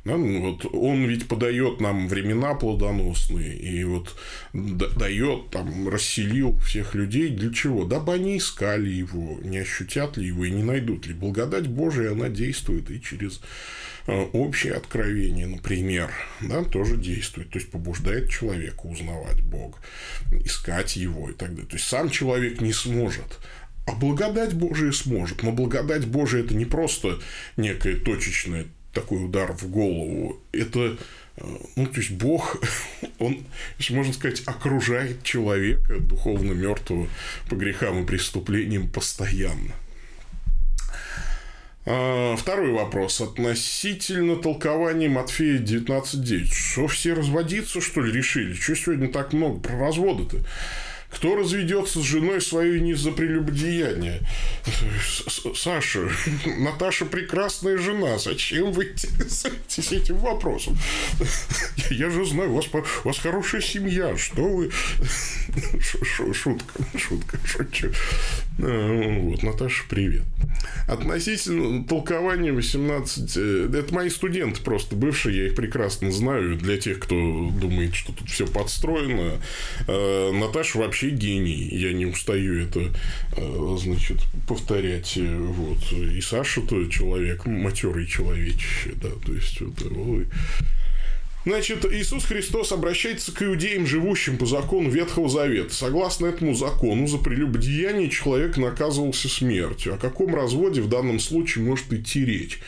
[0.08, 4.16] Да, ну, вот он ведь подает нам времена плодоносные и вот
[4.54, 7.84] дает там расселил всех людей для чего?
[7.84, 11.12] Дабы они искали его, не ощутят ли его и не найдут ли.
[11.12, 13.42] Благодать Божия она действует и через
[14.06, 19.76] э, общее откровение, например, да, тоже действует, то есть побуждает человека узнавать Бога,
[20.30, 21.66] искать его и так далее.
[21.66, 23.40] То есть сам человек не сможет
[23.84, 25.42] А благодать Божия сможет.
[25.42, 27.18] Но благодать Божия– это не просто
[27.58, 30.40] некое точечное такой удар в голову.
[30.52, 30.96] Это
[31.36, 31.44] э,
[31.76, 32.60] ну, то есть Бог,
[33.18, 33.44] он,
[33.90, 37.08] можно сказать, окружает человека, духовно мертвого,
[37.48, 39.72] по грехам и преступлениям постоянно.
[41.90, 46.44] А, второй вопрос относительно толкования Матфея 19.9.
[46.52, 48.52] Что все разводиться, что ли, решили?
[48.52, 50.38] Что сегодня так много про разводы-то?
[51.10, 54.20] Кто разведется с женой своей не за прелюбодеяние?
[55.54, 56.08] Саша,
[56.58, 58.18] Наташа прекрасная жена.
[58.18, 60.76] Зачем вы интересуетесь этим вопросом?
[61.90, 64.16] Я же знаю, у вас, у вас хорошая семья.
[64.16, 64.70] Что вы...
[65.80, 67.90] Шутка, шутка, шучу.
[68.60, 70.24] А, вот, Наташа, привет.
[70.86, 73.36] Относительно толкования 18...
[73.36, 76.56] Э, это мои студенты просто бывшие, я их прекрасно знаю.
[76.56, 79.40] Для тех, кто думает, что тут все подстроено.
[79.86, 81.68] А, Наташа вообще вообще гений.
[81.72, 82.80] Я не устаю это,
[83.36, 85.16] э, значит, повторять.
[85.16, 85.92] Вот.
[85.92, 90.26] И Саша-то человек, матерый человечище, да, то есть, вот, ой,
[91.44, 95.72] Значит, Иисус Христос обращается к иудеям, живущим по закону Ветхого Завета.
[95.72, 99.94] Согласно этому закону, за прелюбодеяние человек наказывался смертью.
[99.94, 102.58] О каком разводе в данном случае может идти речь?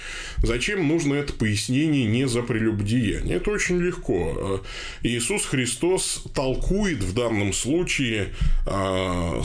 [0.43, 3.37] Зачем нужно это пояснение не за прелюбодеяние?
[3.37, 4.63] Это очень легко.
[5.03, 8.29] Иисус Христос толкует в данном случае
[8.67, 9.43] э,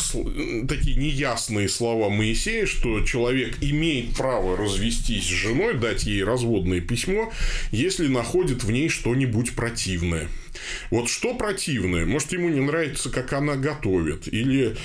[0.70, 7.34] такие неясные слова Моисея, что человек имеет право развестись с женой, дать ей разводное письмо,
[7.72, 10.28] если находит в ней что-нибудь что-нибудь противное.
[10.91, 12.06] Вот что противное?
[12.06, 14.75] Может, ему не нравится, как она готовит, или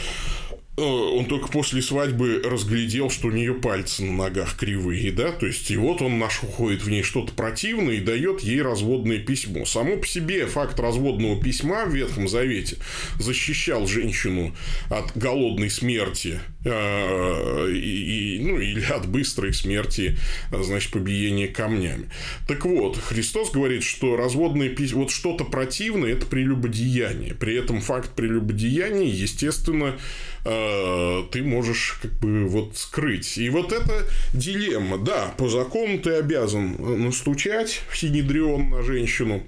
[0.81, 5.47] Э, он только после свадьбы разглядел, что у нее пальцы на ногах кривые, да, то
[5.47, 9.67] есть, и вот он находит в ней что-то противное и дает ей разводное письмо.
[9.67, 12.77] Само по себе факт разводного письма в Ветхом Завете
[13.19, 14.55] защищал женщину
[14.89, 20.17] от голодной смерти и, и, ну, или от быстрой смерти,
[20.51, 22.11] значит, побиения камнями.
[22.47, 27.35] Так вот, Христос говорит, что разводное письмо, вот что-то противное– это прелюбодеяние.
[27.35, 29.97] При этом факт прелюбодеяния, естественно,
[30.45, 33.37] Э, ты можешь как бы вот скрыть.
[33.39, 34.99] И вот эта дилемма.
[34.99, 39.43] Да, по закону ты обязан настучать в синедрион на женщину,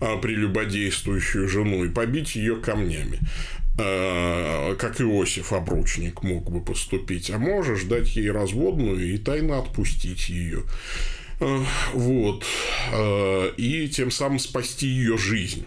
[0.00, 7.38] а, прелюбодействующую жену и побить ее камнями э, как Иосиф обручник мог бы поступить, а
[7.38, 10.64] можешь дать ей разводную и тайно отпустить ее.
[11.40, 11.64] Э,
[11.94, 12.44] вот.
[13.56, 15.64] И тем самым спасти ее жизнь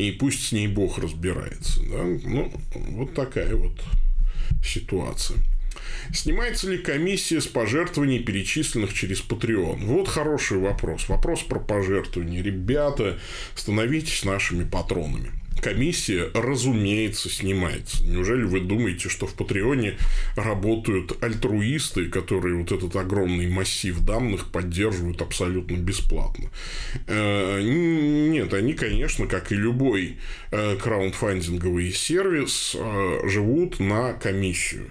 [0.00, 1.80] и пусть с ней Бог разбирается.
[1.82, 2.04] Да?
[2.04, 3.78] Ну, вот такая вот
[4.64, 5.38] ситуация.
[6.12, 9.84] Снимается ли комиссия с пожертвований, перечисленных через Patreon?
[9.84, 11.08] Вот хороший вопрос.
[11.08, 12.42] Вопрос про пожертвования.
[12.42, 13.18] Ребята,
[13.54, 18.04] становитесь нашими патронами комиссия, разумеется, снимается.
[18.04, 19.96] Неужели вы думаете, что в Патреоне
[20.36, 26.50] работают альтруисты, которые вот этот огромный массив данных поддерживают абсолютно бесплатно?
[27.06, 30.16] Э, нет, они, конечно, как и любой
[30.50, 34.90] э, краундфандинговый сервис, э, живут на комиссию,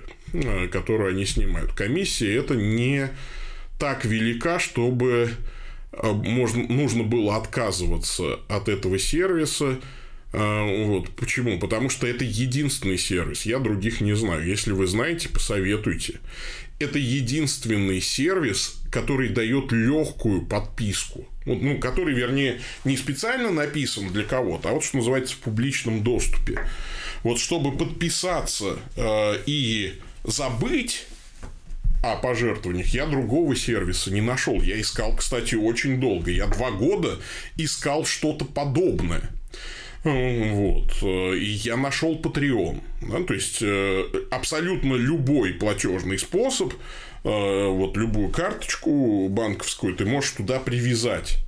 [0.72, 1.74] которую они снимают.
[1.74, 3.10] Комиссия– это не
[3.80, 5.32] так велика, чтобы
[6.04, 9.80] можно, нужно было отказываться от этого сервиса
[10.32, 11.10] вот.
[11.16, 11.60] Почему?
[11.60, 13.46] Потому что это единственный сервис.
[13.46, 14.46] Я других не знаю.
[14.46, 16.20] Если вы знаете, посоветуйте.
[16.80, 21.28] Это единственный сервис, который дает легкую подписку.
[21.46, 26.60] Ну, который, вернее, не специально написан для кого-то, а вот что называется в публичном доступе.
[27.24, 31.08] Вот чтобы подписаться э, и забыть
[32.02, 34.62] о пожертвованиях я другого сервиса не нашел.
[34.62, 36.32] Я искал, кстати, очень долго.
[36.32, 37.20] Я два года
[37.58, 39.30] искал что-то подобное.
[40.04, 41.04] Вот.
[41.04, 42.82] И я нашел Patreon.
[43.02, 43.24] Да?
[43.24, 46.74] То есть, э, абсолютно любой платежный способ,
[47.24, 51.40] э, вот любую карточку банковскую ты можешь туда привязать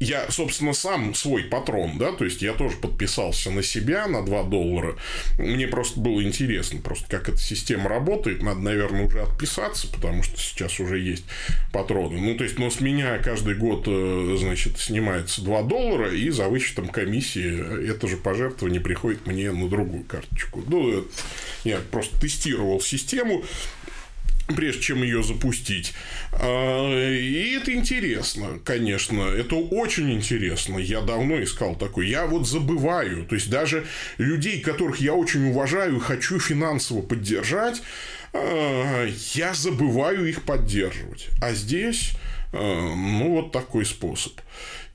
[0.00, 4.44] я, собственно, сам свой патрон, да, то есть я тоже подписался на себя на 2
[4.44, 4.96] доллара.
[5.38, 8.42] Мне просто было интересно, просто как эта система работает.
[8.42, 11.24] Надо, наверное, уже отписаться, потому что сейчас уже есть
[11.72, 12.20] патроны.
[12.20, 16.48] Ну, то есть, но с меня каждый год, э, значит, снимается 2 доллара, и за
[16.48, 20.62] вычетом комиссии это же пожертвование приходит мне на другую карточку.
[20.66, 21.06] Ну,
[21.64, 23.44] я просто тестировал систему,
[24.54, 25.94] прежде чем ее запустить.
[26.32, 29.22] А, и это интересно, конечно.
[29.22, 30.78] Это очень интересно.
[30.78, 32.08] Я давно искал такой.
[32.08, 33.24] Я вот забываю.
[33.26, 33.86] То есть, даже
[34.18, 37.82] людей, которых я очень уважаю и хочу финансово поддержать,
[38.32, 41.28] а, я забываю их поддерживать.
[41.40, 42.12] А здесь,
[42.52, 44.32] а, ну, вот такой способ.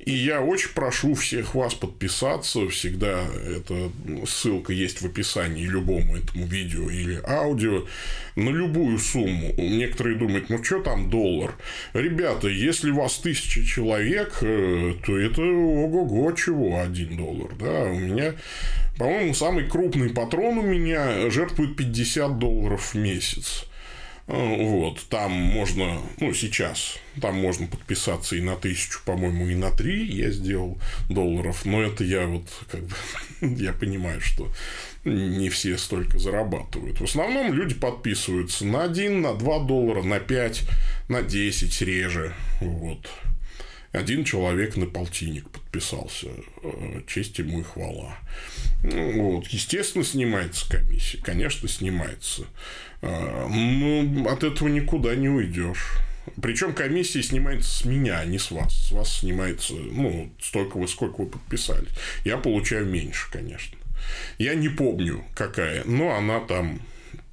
[0.06, 2.68] И я очень прошу всех вас подписаться.
[2.70, 3.91] Всегда эта
[4.26, 7.86] ссылка есть в описании любому этому видео или аудио
[8.36, 9.54] на любую сумму.
[9.58, 11.54] Некоторые думают, ну что там доллар?
[11.93, 17.54] Ребята, если вас тысяча человек, э, то это ого-го чего один доллар.
[17.60, 17.84] Да?
[17.84, 18.34] У меня,
[18.97, 23.66] по-моему, самый крупный патрон у меня жертвует 50 долларов в месяц.
[24.32, 29.71] Э, вот, там можно, ну, сейчас, там можно подписаться и на тысячу, по-моему, и на
[29.71, 30.77] три я сделал
[31.09, 32.95] долларов, но это я вот, как бы,
[33.41, 34.49] я понимаю, что
[35.03, 37.01] не все столько зарабатывают.
[37.01, 40.63] В основном люди подписываются на один, на два доллара, на пять,
[41.09, 43.09] на десять реже, вот.
[43.91, 46.27] Один человек на полтинник подписался.
[46.63, 48.17] Э, честь ему и хвала.
[48.83, 49.47] Ну, вот.
[49.47, 51.17] Естественно, снимается комиссия.
[51.17, 52.43] Конечно, снимается.
[53.01, 55.97] Э, ну, от этого никуда не уйдешь.
[56.41, 58.87] Причем комиссия снимается с меня, а не с вас.
[58.87, 61.87] С вас снимается, ну, столько вы, сколько вы подписали.
[62.23, 63.77] Я получаю меньше, конечно.
[64.37, 66.79] Я не помню, какая, но она там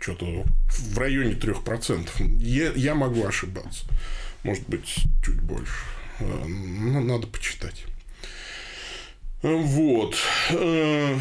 [0.01, 2.41] что-то в районе 3%.
[2.41, 3.85] Я, я могу ошибаться.
[4.43, 5.73] Может быть, чуть больше.
[6.21, 7.85] Ну, надо почитать.
[9.43, 10.17] Вот.
[10.51, 11.19] Э,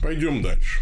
[0.00, 0.80] пойдем дальше.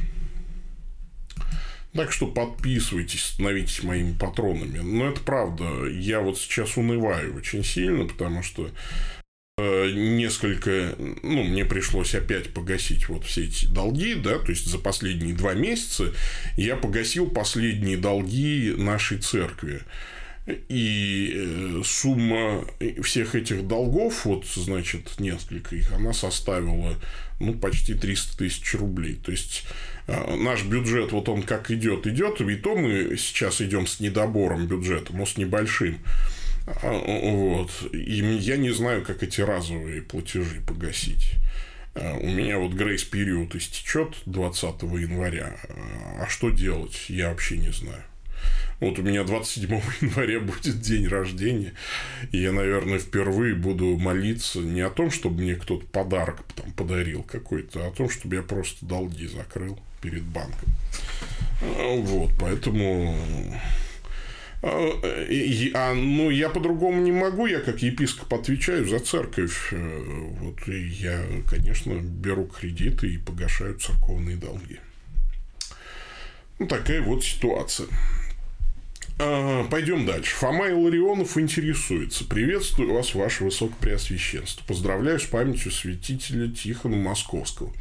[1.96, 4.78] Так что подписывайтесь, становитесь моими патронами.
[4.78, 5.86] Но это правда.
[5.86, 8.70] Я вот сейчас унываю очень сильно, потому что
[9.58, 14.78] э, несколько, ну, мне пришлось опять погасить вот все эти долги, да, то есть за
[14.78, 16.12] последние два месяца
[16.58, 19.80] я погасил последние долги нашей церкви.
[20.46, 22.64] И э, сумма
[23.02, 26.94] всех этих долгов, вот, значит, несколько их, она составила,
[27.40, 29.16] ну, почти 300 тысяч рублей.
[29.16, 29.64] То есть,
[30.06, 34.68] э, наш бюджет, вот он как идет, идет, и то мы сейчас идем с недобором
[34.68, 35.98] бюджета, но с небольшим.
[36.66, 37.72] А, вот.
[37.92, 41.32] И я не знаю, как эти разовые платежи погасить.
[41.96, 45.56] Э, у меня вот грейс период истечет 20 января.
[46.20, 48.04] А что делать, я вообще не знаю.
[48.80, 49.70] Вот у меня 27
[50.00, 51.72] января будет день рождения,
[52.32, 57.22] и я, наверное, впервые буду молиться не о том, чтобы мне кто-то подарок там подарил
[57.22, 60.68] какой-то, а о том, чтобы я просто долги закрыл перед банком.
[61.60, 63.16] Вот, поэтому...
[64.62, 64.90] А,
[65.74, 69.68] а, ну, я по-другому не могу, я как епископ отвечаю за церковь.
[69.72, 70.02] Э,
[70.40, 74.80] вот, и я, конечно, беру кредиты и погашаю церковные долги.
[76.58, 77.86] Ну, такая вот ситуация.
[79.16, 80.36] Пойдем дальше.
[80.36, 82.24] Фома Илларионов интересуется.
[82.24, 84.62] Приветствую вас, ваше высокопреосвященство.
[84.66, 87.72] Поздравляю с памятью святителя Тихона Московского.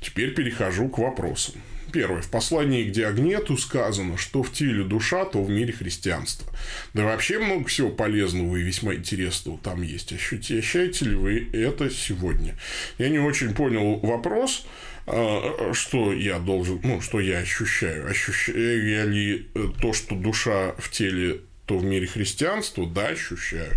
[0.00, 1.54] Теперь перехожу к вопросам.
[1.92, 2.22] Первое.
[2.22, 6.52] В послании к Диагнету сказано, что в теле душа, то в мире христианство.
[6.92, 10.12] Да вообще много всего полезного и весьма интересного там есть.
[10.12, 12.58] Ощущаете ли вы это сегодня?
[12.98, 14.66] Я не очень понял вопрос.
[15.06, 18.08] Что я должен, ну, что я ощущаю?
[18.08, 23.72] Ощущаю я ли э, то, что душа в теле то в мире христианства, да, ощущаю.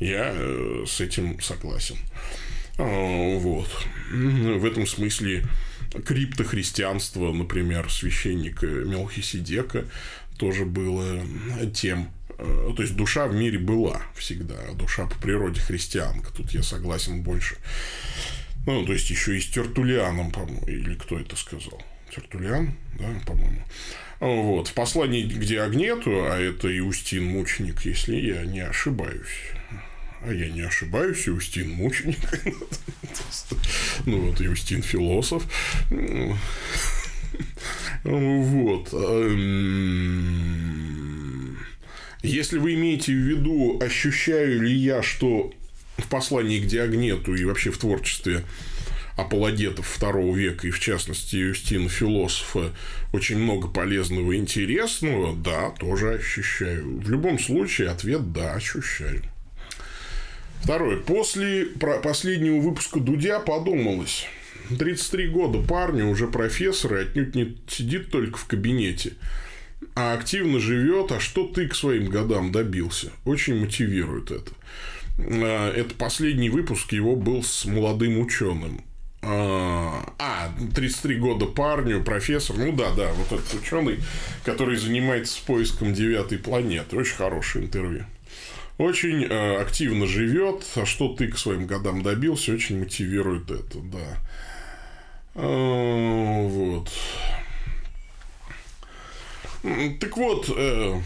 [0.00, 1.96] Я э, с этим согласен.
[2.78, 3.68] А, вот.
[4.10, 5.44] В этом смысле
[6.04, 9.84] криптохристианство, например, священника Мелхиседека
[10.38, 11.20] тоже было
[11.74, 16.32] тем, э, то есть душа в мире была всегда, а душа по природе христианка.
[16.32, 17.56] Тут я согласен больше
[18.74, 21.82] ну, то есть, еще и с Тертулианом, по-моему, или кто это сказал?
[22.14, 23.62] Тертулиан, да, по-моему.
[24.20, 24.68] Вот.
[24.68, 29.52] В послании к Диагнету, а это Иустин Мученик, если я не ошибаюсь.
[30.22, 32.18] А я не ошибаюсь, Иустин Мученик.
[34.06, 35.44] Ну, вот Иустин Философ.
[38.04, 38.92] Вот.
[38.92, 39.98] Эм,
[42.22, 45.52] если вы имеете в виду, ощущаю ли я, что
[45.98, 48.44] в послании к Диагнету и вообще в творчестве
[49.16, 52.72] апологетов второго века, и в частности Юстина философа,
[53.12, 57.00] очень много полезного и интересного, да, тоже ощущаю.
[57.00, 59.22] В любом случае, ответ– да, ощущаю.
[60.62, 60.98] Второе.
[60.98, 61.66] После
[62.02, 64.26] последнего выпуска Дудя подумалось.
[64.76, 69.14] 33 года парню, уже профессор, и отнюдь не сидит только в кабинете,
[69.94, 71.10] а активно живет.
[71.10, 73.10] А что ты к своим годам добился?
[73.24, 74.52] Очень мотивирует это.
[75.18, 78.82] А, это последний выпуск его был с молодым ученым.
[79.20, 80.14] А,
[80.74, 82.56] 33 а, года парню, профессор.
[82.56, 83.98] Ну да, да, вот этот ученый,
[84.44, 86.96] который занимается поиском девятой планеты.
[86.96, 88.04] Очень хорошее интервью.
[88.78, 90.64] Очень э, активно живет.
[90.76, 94.18] А что ты к своим годам добился, очень мотивирует это, да.
[95.34, 96.88] Э, вот.
[99.98, 101.00] Так вот, э,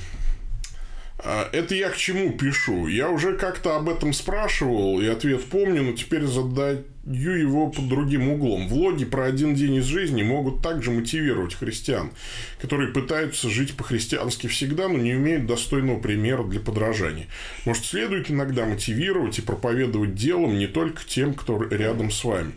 [1.25, 2.89] это я к чему пишу?
[2.89, 8.29] Я уже как-то об этом спрашивал, и ответ помню, но теперь задаю его под другим
[8.29, 8.69] углом.
[8.69, 12.13] Влоги про один день из жизни могут также мотивировать христиан,
[12.61, 17.27] которые пытаются жить по-христиански всегда, но не имеют достойного примера для подражания.
[17.65, 22.53] Может, следует иногда мотивировать и проповедовать делом не только тем, кто рядом с вами.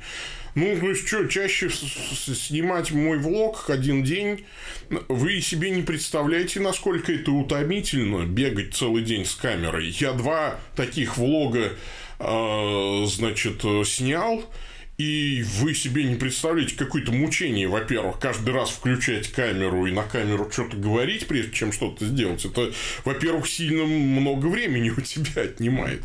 [0.56, 4.45] Ну, то есть, что, чаще снимать мой влог один день,
[5.10, 9.89] вы себе не представляете, насколько это утомительно, бегать целый день с камерой.
[9.99, 11.74] Я два таких влога,
[12.20, 14.45] э, значит, снял,
[14.97, 20.49] и вы себе не представляете какое-то мучение, во-первых, каждый раз включать камеру и на камеру
[20.49, 22.45] что-то говорить, прежде чем что-то сделать.
[22.45, 22.71] Это,
[23.03, 26.01] во-первых, сильно много времени у тебя отнимает.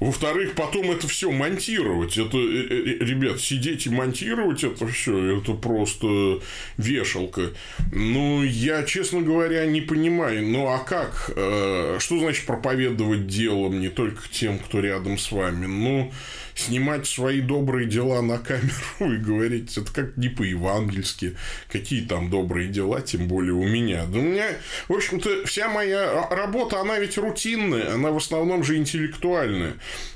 [0.00, 2.18] Во-вторых, потом это все монтировать.
[2.18, 6.40] Это, э, э, ребят, сидеть и монтировать это все, это просто
[6.76, 7.52] вешалка.
[7.90, 10.46] Ну, я, честно говоря, не понимаю.
[10.46, 11.30] Ну, а как?
[11.34, 15.64] Э, что значит проповедовать делом не только тем, кто рядом с вами?
[15.64, 16.12] Ну,
[16.56, 21.36] снимать свои добрые дела на камеру и говорить, это как не по-евангельски,
[21.70, 24.06] какие там добрые дела, тем более у меня.
[24.06, 24.48] Да у меня,
[24.88, 29.74] в общем-то, вся моя работа, она ведь рутинная, она в основном же интеллектуальная.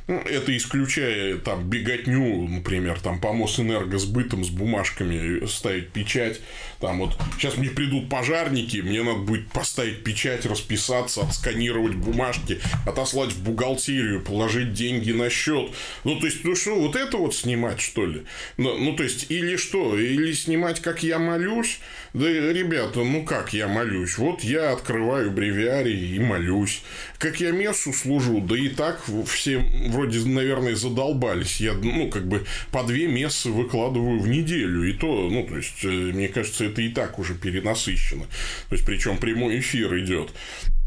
[0.09, 6.41] Ну, это исключая там беготню, например, там по Мосэнерго с бытом, с бумажками ставить печать.
[6.81, 13.33] Там вот сейчас мне придут пожарники, мне надо будет поставить печать, расписаться, отсканировать бумажки, отослать
[13.33, 15.73] в бухгалтерию, положить деньги на счет.
[16.05, 18.23] Ну, то есть, ну что, вот это вот снимать, что ли?
[18.57, 19.99] Ну, ну то есть, или что?
[19.99, 21.81] Или снимать, как я молюсь?
[22.13, 24.19] Да, ребята, ну как я молюсь?
[24.19, 26.83] Вот я открываю бревиарий и молюсь.
[27.19, 29.59] Как я мессу служу, да и так все
[29.89, 31.61] вроде, наверное, задолбались.
[31.61, 34.89] Я, ну, как бы по две мессы выкладываю в неделю.
[34.89, 38.25] И то, ну, то есть, э, мне кажется, это и так уже перенасыщено.
[38.69, 40.31] То есть, причем прямой эфир идет.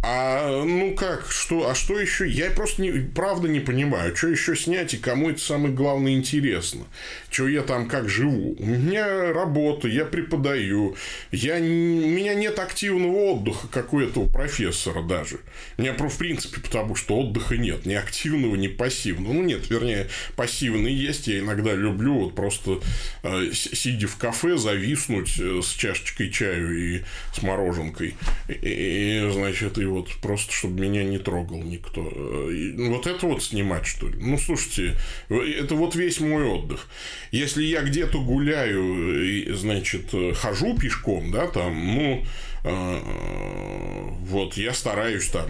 [0.06, 2.30] А ну как, что, а что еще?
[2.30, 6.84] Я просто не, правда не понимаю, что еще снять и кому это самое главное интересно.
[7.30, 8.54] Что я там как живу?
[8.60, 10.98] У меня работа, я преподаю,
[11.32, 15.40] я, у меня нет активного отдыха, как у этого профессора даже.
[15.78, 19.32] У меня, в принципе, потому что отдыха нет, ни активного, ни пассивного.
[19.32, 22.82] Ну, нет, вернее, пассивный есть, я иногда люблю вот просто
[23.24, 27.02] э, сидя в кафе, зависнуть э, с чашечкой чаю и
[27.34, 28.16] с мороженкой.
[28.50, 32.02] И, и значит, и вот просто, чтобы меня не трогал никто.
[32.02, 34.18] Вот это вот снимать, что ли?
[34.20, 34.98] Ну, слушайте,
[35.30, 36.88] это вот весь мой отдых.
[37.32, 42.26] Если я где-то гуляю, значит, хожу пешком, да, там, ну,
[42.64, 43.00] э,
[44.22, 45.50] вот, я стараюсь там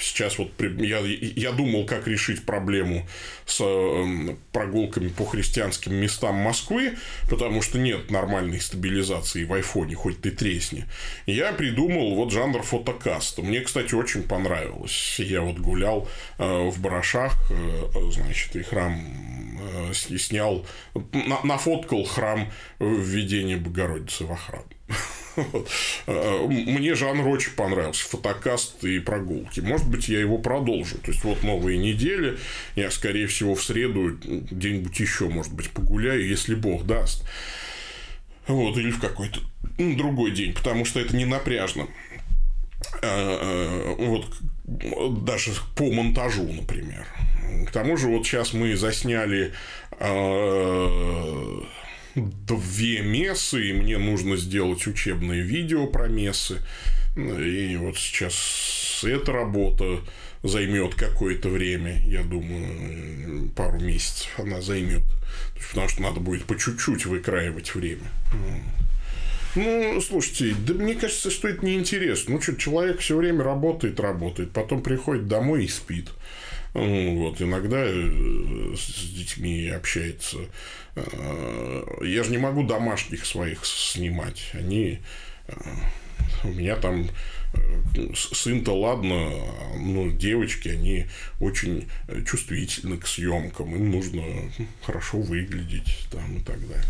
[0.00, 3.06] сейчас вот я, я думал, как решить проблему
[3.46, 6.96] с эм, прогулками по христианским местам Москвы,
[7.28, 10.86] потому что нет нормальной стабилизации в айфоне, хоть ты тресни.
[11.26, 13.42] Я придумал вот жанр фотокаста.
[13.42, 15.16] Мне, кстати, очень понравилось.
[15.18, 19.00] Я вот гулял э, в Барашах, э, значит, и храм
[19.90, 20.66] э, снял,
[21.44, 24.64] нафоткал храм введения Богородицы во храм.
[26.06, 28.08] Э, мне жанр очень понравился.
[28.08, 29.60] Фотокаст и прогулки.
[29.60, 30.98] Может быть, я его продолжу.
[30.98, 32.38] То есть, вот новые недели.
[32.74, 37.24] Я, скорее всего, в среду где-нибудь еще, может быть, погуляю, если Бог даст.
[38.46, 39.40] Вот, или в какой-то
[39.78, 41.86] другой день, потому что это не напряжно.
[43.02, 47.06] Э, э, вот даже по монтажу, например.
[47.66, 49.52] К тому же, вот сейчас мы засняли
[52.46, 56.58] две мессы, и мне нужно сделать учебное видео про мессы.
[57.16, 60.00] И вот сейчас эта работа
[60.42, 65.02] займет какое-то время, я думаю, пару месяцев она займет.
[65.70, 68.08] Потому что надо будет по чуть-чуть выкраивать время.
[69.54, 72.34] Ну, слушайте, да мне кажется, что это неинтересно.
[72.34, 76.10] Ну, что, человек все время работает, работает, потом приходит домой и спит.
[76.74, 80.38] Вот, иногда э, с детьми общается.
[80.94, 84.50] Э, я же не могу домашних своих снимать.
[84.52, 85.00] Они
[85.48, 85.54] э,
[86.44, 87.08] у меня там
[88.14, 89.30] сын-то ладно,
[89.78, 91.06] но девочки, они
[91.40, 91.88] очень
[92.26, 94.22] чувствительны к съемкам, им нужно
[94.82, 96.84] хорошо выглядеть там и так далее.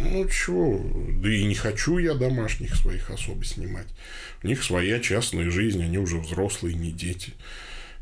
[0.00, 0.80] Ну, чего,
[1.20, 3.88] да и не хочу я домашних своих особо снимать.
[4.44, 7.32] У них своя частная жизнь, они уже взрослые, не дети.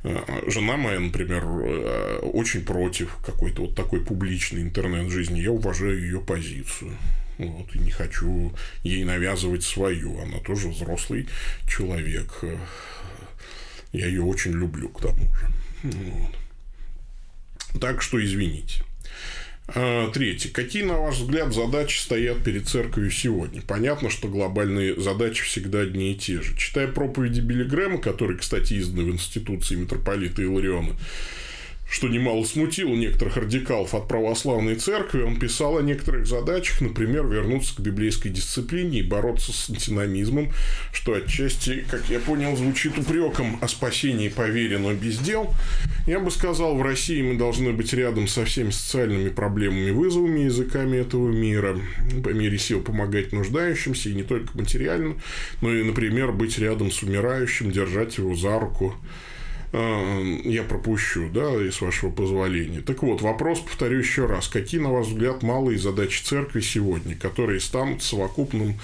[0.05, 5.41] Э, жена моя, например, э, очень против какой-то вот такой публичной интернет-жизни.
[5.41, 6.97] Я уважаю ее позицию.
[7.39, 10.21] Вот, и не хочу ей навязывать свою.
[10.21, 11.27] Она тоже взрослый
[11.67, 12.45] человек.
[13.93, 15.49] Я ее очень люблю, к тому же.
[15.83, 17.81] Вот.
[17.81, 18.84] Так что извините.
[19.67, 20.51] А, третье.
[20.51, 23.63] Какие, на ваш взгляд, задачи стоят перед церковью сегодня?
[23.63, 26.55] Понятно, что глобальные задачи всегда одни и те же.
[26.57, 30.95] Читая проповеди Билли Грэма, который, кстати, издан в институции митрополита Илариона,
[31.89, 37.77] что немало смутило некоторых радикалов от православной церкви, он писал о некоторых задачах, например, вернуться
[37.77, 40.51] к библейской дисциплине и бороться с антиномизмом,
[40.93, 45.55] что отчасти, как я понял, звучит упреком о спасении по вере, но без дел.
[46.07, 50.99] Я бы сказал, в России мы должны быть рядом со всеми социальными проблемами, вызовами, языками
[50.99, 51.79] этого мира,
[52.23, 55.17] по мере сил помогать нуждающимся, и не только материально,
[55.61, 58.95] но и, например, быть рядом с умирающим, держать его за руку,
[59.75, 62.81] я пропущу, да, и с вашего позволения.
[62.81, 64.47] Так вот, вопрос, повторю еще раз.
[64.47, 68.79] Какие, на ваш взгляд, малые задачи церкви сегодня, которые станут совокупным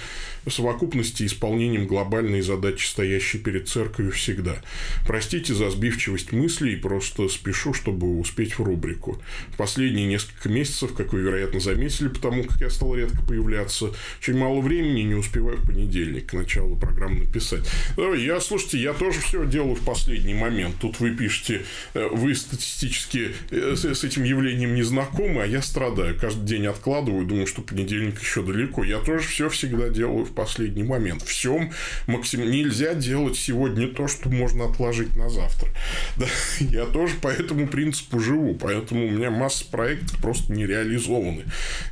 [0.49, 4.61] совокупности исполнением глобальной задачи, стоящей перед церковью всегда.
[5.05, 9.21] Простите за сбивчивость мыслей, просто спешу, чтобы успеть в рубрику.
[9.53, 14.37] В последние несколько месяцев, как вы, вероятно, заметили, потому как я стал редко появляться, очень
[14.37, 17.69] мало времени, не успеваю в понедельник к началу программы написать.
[17.97, 20.75] Я, слушайте, я тоже все делаю в последний момент.
[20.79, 21.63] Тут вы пишете,
[21.93, 26.17] э, вы статистически э, с этим явлением не знакомы, а я страдаю.
[26.19, 28.83] Каждый день откладываю, думаю, что понедельник еще далеко.
[28.83, 31.23] Я тоже все всегда делаю в последний момент.
[31.23, 31.71] Всем
[32.07, 32.49] максим...
[32.49, 35.69] нельзя делать сегодня то, что можно отложить на завтра.
[36.17, 36.27] Да?
[36.59, 41.43] Я тоже по этому принципу живу, поэтому у меня масса проектов просто не реализованы.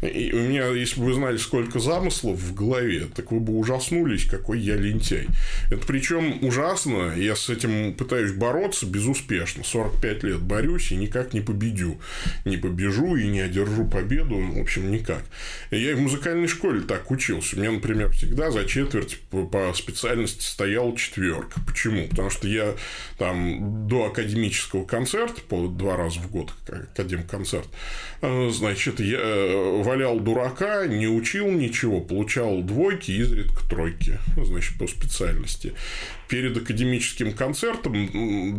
[0.02, 4.26] И у меня, если бы вы знали, сколько замыслов в голове, так вы бы ужаснулись,
[4.26, 5.28] какой я лентяй.
[5.72, 9.64] Это причем ужасно, я с этим пытаюсь бороться безуспешно.
[9.64, 12.00] 45 лет борюсь и никак не победю.
[12.46, 15.24] Не побежу и не одержу победу, в общем, никак.
[15.72, 17.56] Я и в музыкальной школе так учился.
[17.56, 21.60] У меня, например, всегда всегда за четверть по специальности стоял четверка.
[21.66, 22.08] Почему?
[22.08, 22.76] Потому что я
[23.18, 27.68] там до академического концерта, по два раза в год академ-концерт,
[28.22, 34.86] э, значит, я э, валял дурака, не учил ничего, получал двойки, изредка тройки, значит, по
[34.86, 35.74] специальности.
[36.28, 37.94] Перед академическим концертом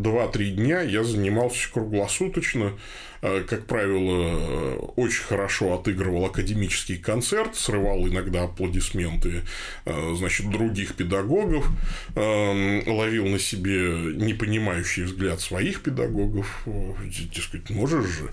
[0.01, 2.73] 2-3 дня я занимался круглосуточно,
[3.21, 9.43] как правило, э, очень хорошо отыгрывал академический концерт, срывал иногда аплодисменты
[9.85, 11.67] э, значит, других педагогов,
[12.15, 16.65] ловил на себе непонимающий взгляд своих педагогов,
[17.05, 18.31] дескать, можешь же,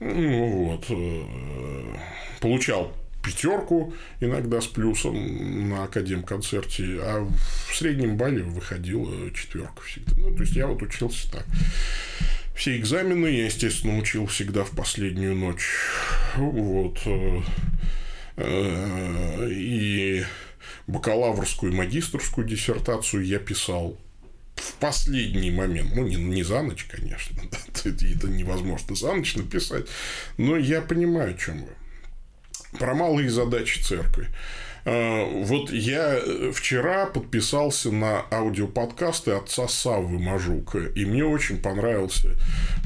[0.00, 1.98] ну, вот,
[2.40, 7.28] получал пятерку иногда с плюсом на академ-концерте, а
[7.70, 10.12] в среднем бале выходила четверка всегда.
[10.16, 11.46] Ну, то есть, я вот учился так.
[12.54, 15.66] Все экзамены я, естественно, учил всегда в последнюю ночь.
[16.36, 16.98] Вот.
[18.36, 20.24] Э, и
[20.86, 23.98] бакалаврскую и магистрскую диссертацию я писал
[24.56, 25.92] в последний момент.
[25.94, 27.40] Ну, не, не за ночь, конечно.
[27.84, 29.86] Это невозможно за ночь написать.
[30.36, 32.78] Но я понимаю, о чем вы.
[32.78, 34.28] Про малые задачи церкви.
[34.84, 42.36] А, вот я э, вчера подписался на аудиоподкасты отца Саввы Мажука, и мне очень понравился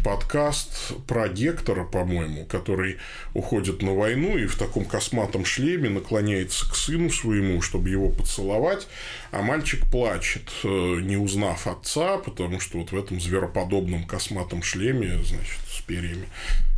[0.04, 2.98] подкаст про Гектора, по-моему, который
[3.32, 8.86] уходит на войну и в таком косматом шлеме наклоняется к сыну своему, чтобы его поцеловать,
[9.30, 15.18] а мальчик плачет, э, не узнав отца, потому что вот в этом звероподобном косматом шлеме,
[15.24, 16.28] значит, перьями,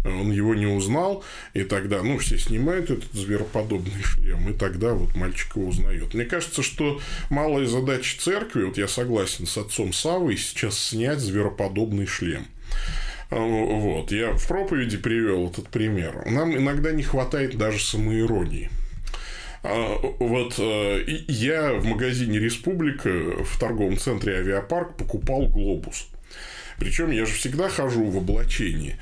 [0.05, 5.15] он его не узнал, и тогда, ну, все снимают этот звероподобный шлем, и тогда вот
[5.15, 6.15] мальчик его узнает.
[6.15, 7.01] Мне кажется, что
[7.31, 12.47] малая задача церкви, вот я согласен с отцом Савой, сейчас снять звероподобный шлем.
[13.31, 14.13] А, вот.
[14.13, 16.25] Я в проповеди привел этот пример.
[16.27, 18.71] Нам иногда не хватает даже самоиронии.
[19.63, 26.09] А, вот э, я в магазине Республика в торговом центре Авиапарк покупал глобус.
[26.79, 28.97] Причем я же всегда хожу в облачении.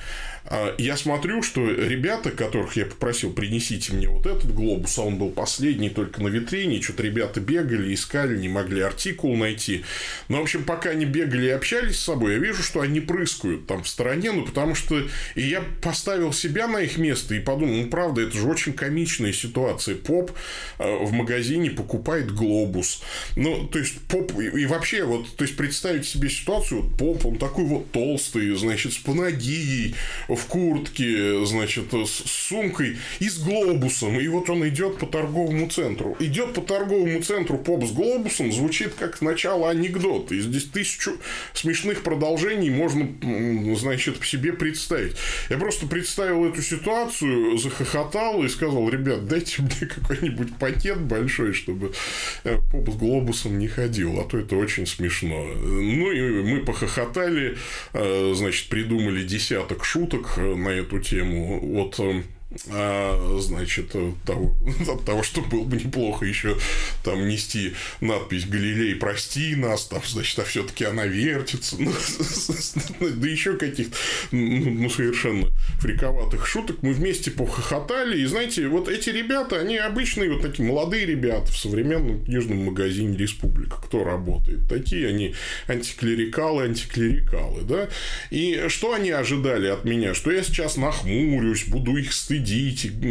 [0.46, 5.16] А, я смотрю, что ребята, которых я попросил, принесите мне вот этот глобус, а он
[5.16, 9.84] был последний только на витрине, что-то ребята бегали, искали, не могли артикул найти.
[10.28, 13.66] Но, в общем, пока они бегали и общались с собой, я вижу, что они прыскают
[13.66, 15.00] там в стороне, ну, потому что...
[15.34, 19.32] И я поставил себя на их место и подумал, ну, правда, это же очень комичная
[19.32, 19.94] ситуация.
[19.94, 20.32] Поп
[20.78, 23.02] а, в магазине покупает глобус.
[23.36, 24.32] Ну, то есть, поп...
[24.38, 28.92] И вообще, вот, то есть, представить себе ситуацию, вот, поп, он такой вот толстый, значит,
[28.92, 29.94] с панагией,
[30.36, 34.20] в куртке, значит, с сумкой и с глобусом.
[34.20, 36.16] И вот он идет по торговому центру.
[36.18, 40.34] Идет по торговому центру поп с глобусом, звучит как начало анекдота.
[40.34, 41.12] И здесь тысячу
[41.52, 43.08] смешных продолжений можно,
[43.76, 45.16] значит, себе представить.
[45.50, 51.92] Я просто представил эту ситуацию, захохотал и сказал, ребят, дайте мне какой-нибудь пакет большой, чтобы
[52.44, 55.44] э, поп с глобусом не ходил, а то это очень смешно.
[55.44, 57.56] Ну, и мы похохотали,
[57.92, 61.60] э, значит, придумали десяток шуток, На эту тему.
[61.60, 62.22] Вот э,
[62.70, 63.94] а, значит,
[64.24, 64.54] того,
[64.88, 66.56] от того, что было бы неплохо еще
[67.02, 71.92] там нести надпись «Галилей, прости нас», там, значит, а все-таки она вертится, ну,
[73.00, 73.96] да еще каких-то,
[74.30, 75.48] ну, ну, совершенно
[75.80, 76.78] фриковатых шуток.
[76.82, 81.56] Мы вместе похохотали, и, знаете, вот эти ребята, они обычные вот такие молодые ребята в
[81.56, 84.68] современном книжном магазине «Республика», кто работает.
[84.68, 85.34] Такие они
[85.68, 87.88] антиклерикалы, антиклерикалы, да.
[88.30, 90.14] И что они ожидали от меня?
[90.14, 92.43] Что я сейчас нахмурюсь, буду их стыдить,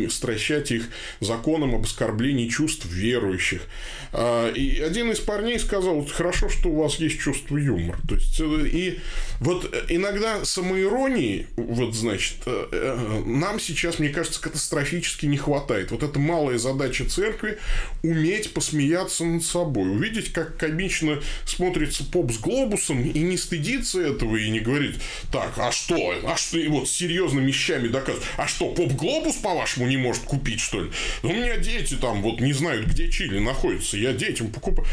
[0.10, 3.68] стращать их законом об оскорблении чувств верующих.
[4.14, 7.98] А, и один из парней сказал, хорошо, что у вас есть чувство юмора.
[8.08, 9.00] То есть, э, и
[9.40, 15.92] вот иногда самоиронии, вот, значит, э, э, нам сейчас, мне кажется, катастрофически не хватает.
[15.92, 17.58] Вот это малая задача церкви–
[18.04, 24.36] уметь посмеяться над собой, увидеть, как комично смотрится поп с глобусом, и не стыдиться этого,
[24.36, 24.96] и не говорить,
[25.32, 29.88] так, а что, а что, и вот с серьезными вещами доказывать, а что, поп-глобус, по-вашему,
[29.88, 30.92] не может купить, что ли?
[31.24, 34.88] У меня дети там вот не знают, где Чили находится, я детям покупаю.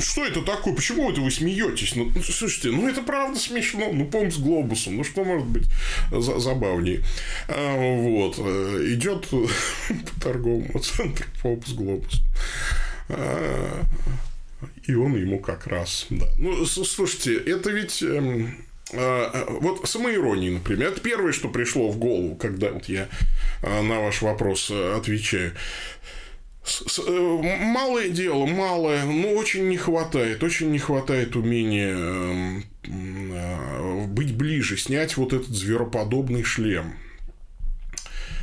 [0.00, 0.74] Что это такое?
[0.74, 1.94] Почему это вы смеетесь?
[1.94, 3.92] Ну, слушайте, ну это правда смешно.
[3.92, 4.96] Ну, помню с глобусом.
[4.96, 5.66] Ну, что может быть
[6.10, 7.02] за забавнее?
[7.48, 8.36] А, вот.
[8.38, 12.24] Э, Идет по торговому центру поп с глобусом.
[13.08, 13.84] А,
[14.86, 16.26] и он ему как раз, да.
[16.38, 18.56] Ну, слушайте, это ведь эм,
[18.92, 23.08] а, вот самоиронии, например, это первое, что пришло в голову, когда вот я
[23.62, 25.52] на ваш вопрос э, отвечаю.
[27.06, 34.34] Э, малое дело, малое, но очень не хватает, очень не хватает умения эм, э, быть
[34.34, 36.94] ближе, снять вот этот звероподобный шлем.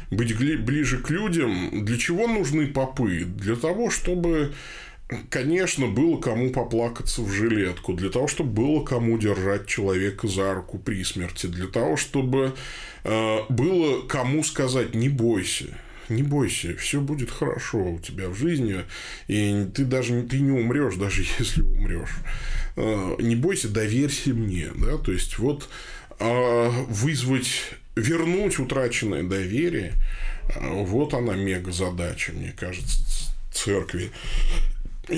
[0.09, 1.85] Быть ближе к людям.
[1.85, 3.23] Для чего нужны попы?
[3.25, 4.53] Для того, чтобы
[5.29, 10.79] конечно, было кому поплакаться в жилетку, для того, чтобы было кому держать человека за руку
[10.79, 12.53] при смерти, для того, чтобы
[13.03, 15.77] э, было кому сказать «не бойся»,
[16.09, 18.83] не бойся, все будет хорошо у тебя в жизни,
[19.27, 22.15] и ты даже ты не умрешь, даже если умрешь.
[22.75, 25.69] А, не бойся, доверься мне, да, то есть вот
[26.19, 29.93] а, вызвать, вернуть утраченное доверие,
[30.55, 33.03] а, вот она мега задача, мне кажется,
[33.51, 34.11] церкви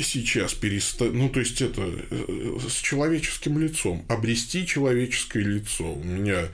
[0.02, 5.94] сейчас перестать, ну, то есть, это э, с человеческим лицом, обрести человеческое лицо.
[5.94, 6.48] У меня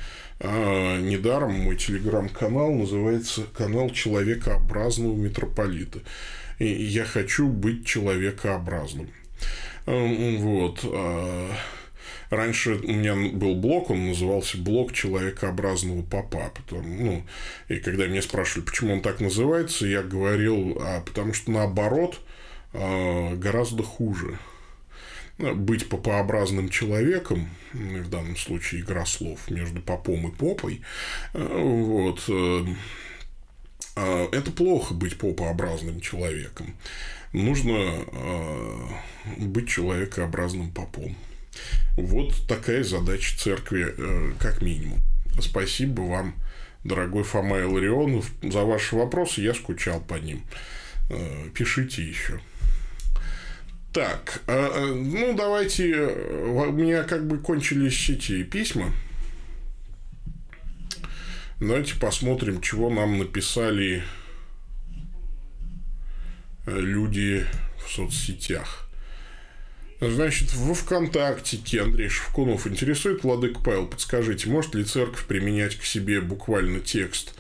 [0.44, 6.00] а, недаром мой телеграм-канал называется «Канал человекообразного митрополита».
[6.58, 9.12] И я хочу быть человекообразным.
[9.86, 10.80] А, вот.
[10.84, 11.52] А,
[12.32, 16.52] раньше у меня был блог, он назывался блог человекообразного папа.
[16.56, 17.24] Потом, ну,
[17.68, 22.20] и когда меня спрашивали, почему он так называется, я говорил, а потому что наоборот
[22.74, 24.40] а, гораздо хуже
[25.42, 30.82] быть попообразным человеком, в данном случае игра слов между попом и попой,
[31.34, 32.66] э, вот, э,
[33.96, 36.76] а, это плохо быть попообразным человеком.
[37.34, 38.88] Нужно э,
[39.38, 41.16] быть человекообразным попом.
[41.96, 45.00] Вот такая задача церкви, как минимум.
[45.40, 46.36] Спасибо вам,
[46.84, 49.42] дорогой Фома Илларионов, за ваши вопросы.
[49.42, 50.44] Я скучал по ним.
[51.54, 52.40] Пишите еще.
[53.94, 58.94] Так, э, э, ну давайте, э, у меня как бы кончились эти письма.
[61.60, 64.04] Давайте посмотрим, чего нам написали
[66.66, 67.46] люди
[67.86, 68.90] в соцсетях.
[70.00, 73.88] Значит, во ВКонтакте Андрей Шевкунов интересует Владык Павел.
[73.88, 77.36] Подскажите, может ли церковь применять к себе буквально текст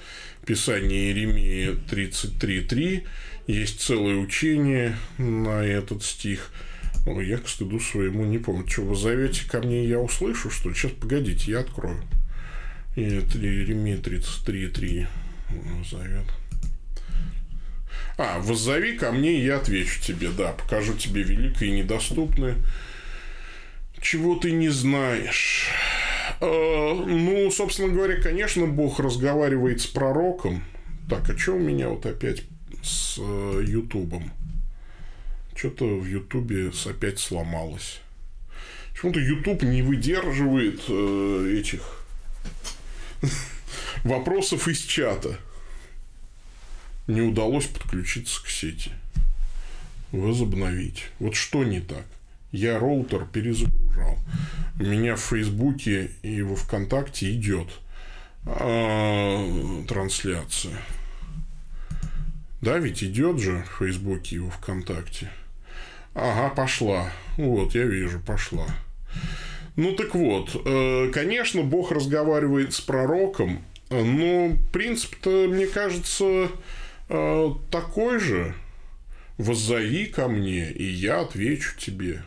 [0.46, 3.08] Писания Иеремии 33.3
[3.48, 6.52] есть целое учение на этот стих.
[7.06, 8.68] Ой, я к стыду своему не помню.
[8.68, 10.76] Что, вы зовете ко мне, я услышу, что ли?
[10.76, 12.02] Сейчас, погодите, я открою.
[12.96, 15.08] И Еремия 33.3
[15.90, 16.26] зовет.
[18.18, 22.58] А, воззови ко мне, я отвечу тебе, да, покажу тебе великое и недоступное,
[24.00, 25.70] чего ты не знаешь.
[26.40, 30.64] Э, ну, собственно говоря, конечно, Бог разговаривает с пророком.
[31.10, 32.44] Так, а что у меня вот опять
[32.82, 34.32] с э, Ютубом.
[35.56, 38.00] Что-то в Ютубе опять сломалось.
[38.92, 42.06] Почему-то Ютуб не выдерживает э, этих
[44.04, 45.38] вопросов из чата.
[47.08, 48.92] Не удалось подключиться к сети.
[50.12, 51.06] Возобновить.
[51.20, 52.06] Вот что не так?
[52.52, 54.18] Я роутер перезагружал.
[54.80, 57.70] У меня в Фейсбуке и во Вконтакте идет
[58.46, 60.78] а, трансляция.
[62.62, 65.30] Да, ведь идет же в Фейсбуке и во ВКонтакте.
[66.14, 67.12] Ага, пошла.
[67.38, 68.68] Вот, я вижу, пошла.
[69.76, 76.50] Ну так вот, э, конечно, Бог разговаривает с пророком, Но принцип-то, мне кажется,
[77.10, 78.54] э, такой же.
[79.38, 82.22] Воззови ко мне, и я отвечу тебе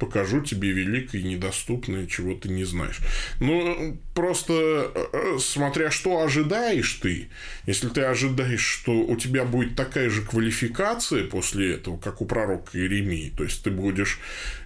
[0.00, 2.98] покажу тебе великое и недоступное, чего ты не знаешь.
[3.38, 7.28] Ну, просто э, смотря что ожидаешь ты,
[7.66, 12.78] если ты ожидаешь, что у тебя будет такая же квалификация после этого, как у пророка
[12.78, 14.18] Иеремии, то есть ты будешь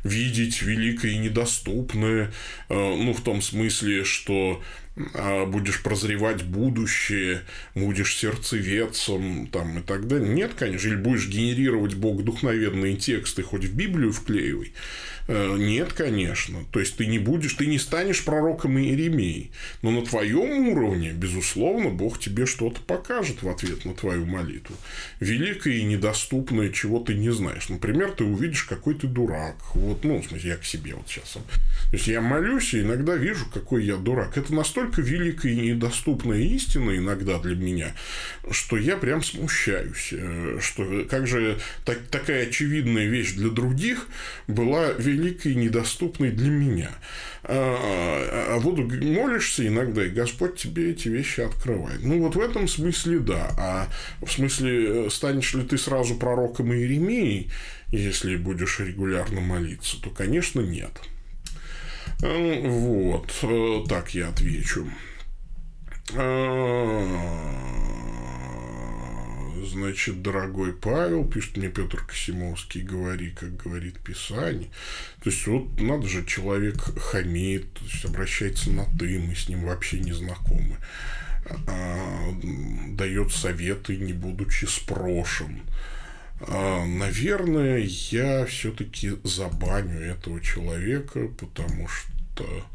[0.04, 2.32] видеть великое и недоступное,
[2.68, 4.62] э, ну, в том смысле, что
[4.96, 7.42] будешь прозревать будущее,
[7.74, 10.28] будешь сердцевецом там, и так далее.
[10.28, 14.72] Нет, конечно, или будешь генерировать богодухновенные тексты, хоть в Библию вклеивай.
[15.26, 16.64] Э, нет, конечно.
[16.70, 19.50] То есть ты не будешь, ты не станешь пророком Иеремии.
[19.82, 24.76] Но на твоем уровне, безусловно, Бог тебе что-то покажет в ответ на твою молитву.
[25.20, 27.68] Великое и недоступное, чего ты не знаешь.
[27.68, 29.56] Например, ты увидишь, какой ты дурак.
[29.74, 31.32] Вот, ну, в смысле, я к себе вот сейчас.
[31.32, 31.40] То
[31.92, 34.36] есть я молюсь и иногда вижу, какой я дурак.
[34.36, 37.94] Это настолько великая и недоступная истина иногда для меня,
[38.50, 40.10] что я прям смущаюсь.
[40.12, 44.06] Э, что как же так, такая очевидная вещь для других
[44.46, 46.90] была великой и недоступной для меня.
[47.42, 52.02] А, а вот молишься иногда, и Господь тебе эти вещи открывает.
[52.02, 53.50] Ну, вот в этом смысле да.
[53.58, 53.88] А
[54.24, 57.50] в смысле, станешь ли ты сразу пророком Иеремией,
[57.88, 60.92] если будешь регулярно молиться, то, конечно, нет.
[62.20, 64.86] Вот, так я отвечу.
[69.66, 74.68] Значит, дорогой Павел, пишет мне Петр Косимовский, говори, как говорит Писание.
[75.22, 79.64] То есть, вот надо же, человек хамит, то есть, обращается на ты, мы с ним
[79.64, 80.76] вообще не знакомы.
[81.66, 82.32] А,
[82.90, 85.62] дает советы, не будучи спрошен.
[85.62, 85.93] А,
[86.40, 87.78] наверное,
[88.10, 92.66] я все-таки забаню этого человека, потому что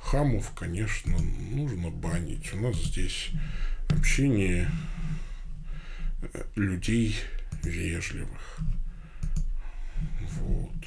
[0.00, 1.16] хамов, конечно,
[1.50, 2.52] нужно банить.
[2.54, 3.30] У нас здесь
[3.88, 4.68] общение
[6.54, 7.16] людей
[7.62, 8.58] вежливых.
[10.40, 10.86] Вот.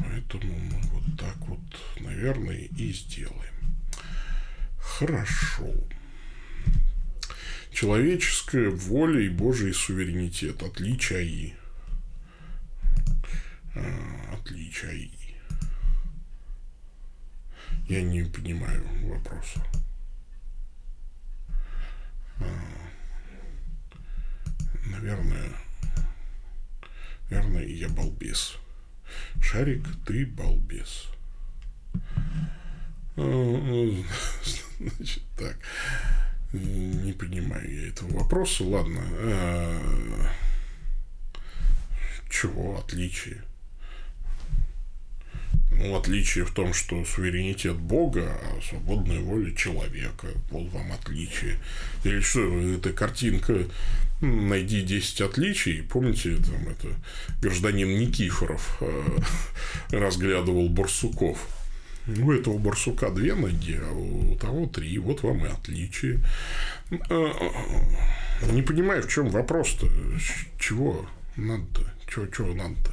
[0.00, 1.60] Поэтому мы вот так вот,
[2.00, 3.54] наверное, и сделаем.
[4.78, 5.66] Хорошо.
[7.72, 10.62] Человеческая воля и Божий суверенитет.
[10.62, 11.54] Отличия и.
[13.74, 15.10] А, отличия и.
[17.88, 19.64] Я не понимаю вопроса.
[22.38, 22.44] А,
[24.86, 25.50] наверное,
[27.30, 28.56] наверное, я балбес.
[29.40, 31.06] Шарик, ты балбес.
[33.16, 34.02] А,
[34.78, 35.56] значит, так.
[36.52, 38.64] Не понимаю я этого вопроса.
[38.64, 39.00] Ладно.
[39.02, 40.30] А,
[42.28, 43.42] чего отличие?
[45.70, 50.26] Ну, отличие в том, что суверенитет Бога, а свободная воля человека.
[50.50, 51.56] Вот вам отличие.
[52.04, 53.66] Или что, эта картинка
[54.20, 55.82] найди 10 отличий.
[55.82, 56.88] Помните, там это
[57.40, 59.18] гражданин Никифоров э,
[59.90, 61.38] разглядывал барсуков.
[62.18, 64.98] У этого барсука две ноги, а у того три.
[64.98, 66.20] Вот вам и отличие.
[66.90, 67.28] Э,
[68.50, 69.88] не понимаю, в чем вопрос-то.
[70.58, 71.06] Чего
[71.36, 71.92] надо-то?
[72.08, 72.92] Чего, чего надо-то?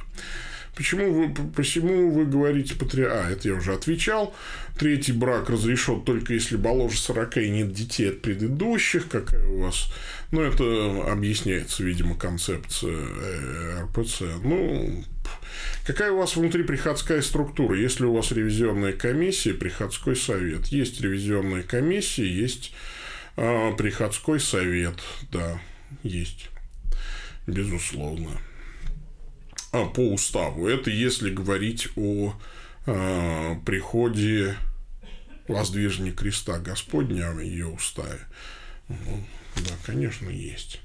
[0.78, 3.02] Почему вы, почему вы говорите патри...
[3.02, 4.32] А, это я уже отвечал.
[4.78, 9.08] Третий брак разрешен только если моложе 40 и нет детей от предыдущих.
[9.08, 9.92] Какая у вас...
[10.30, 14.22] Ну, это объясняется, видимо, концепция э, РПЦ.
[14.44, 15.02] Ну,
[15.84, 17.76] какая у вас внутри приходская структура?
[17.76, 20.66] Есть ли у вас ревизионная комиссия, приходской совет?
[20.66, 22.72] Есть ревизионная комиссия, есть
[23.36, 25.00] э, приходской совет.
[25.30, 25.60] Да,
[26.02, 26.50] есть.
[27.46, 28.30] Безусловно.
[29.72, 30.66] А, по уставу.
[30.66, 32.34] Это если говорить о
[32.86, 34.56] э, приходе
[35.46, 38.20] воздвижения креста Господня в ее уставе.
[38.88, 39.24] Ну,
[39.56, 40.80] да, конечно, есть.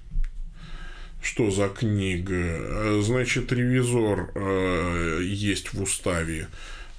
[1.24, 3.01] Что за книга?
[3.01, 6.49] Значит, ревизор э, есть в уставе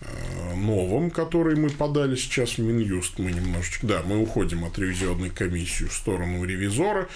[0.01, 3.19] э, новом, который мы подали сейчас в Минюст.
[3.19, 7.07] Мы немножечко, да, мы уходим от ревизионной комиссии в сторону ревизора,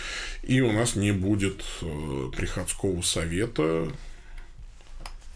[0.42, 3.90] и у нас не будет э, приходского совета,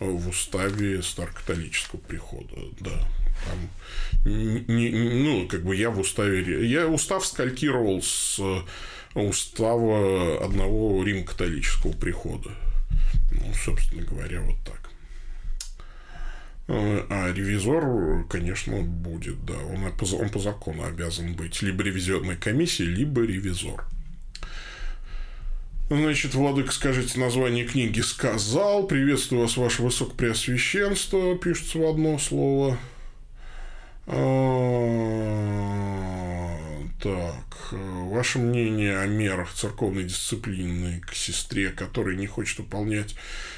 [0.02, 3.08] в уставе старокатолического прихода, да.
[3.44, 3.58] Там,
[4.24, 6.68] не, ну, как бы я в уставе...
[6.68, 8.40] Я устав скалькировал с
[9.14, 12.50] устава одного рим-католического прихода.
[13.32, 14.90] Ну, собственно говоря, вот так.
[16.68, 19.58] А ревизор, конечно, будет, да.
[19.58, 23.84] Он он по закону обязан быть либо ревизионной комиссией, либо ревизор.
[25.90, 28.86] Значит, Владык, скажите название книги «Сказал».
[28.86, 32.78] Приветствую вас, ваше высокопреосвященство, пишется в одно слово.
[34.06, 34.62] А,
[37.02, 43.16] Так, ваше мнение о мерах церковной дисциплины к сестре, которая не хочет выполнять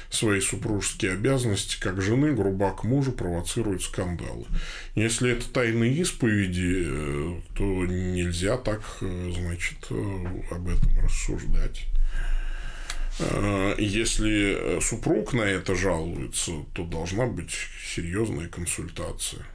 [0.09, 4.45] свои супружеские обязанности как жены, груба к мужу, провоцирует скандалы.
[4.95, 11.85] Если это тайные исповеди, э, то нельзя так, э, значит, э, об этом рассуждать.
[13.17, 17.51] Если супруг на это жалуется, то должна быть
[17.85, 19.45] серьезная консультация.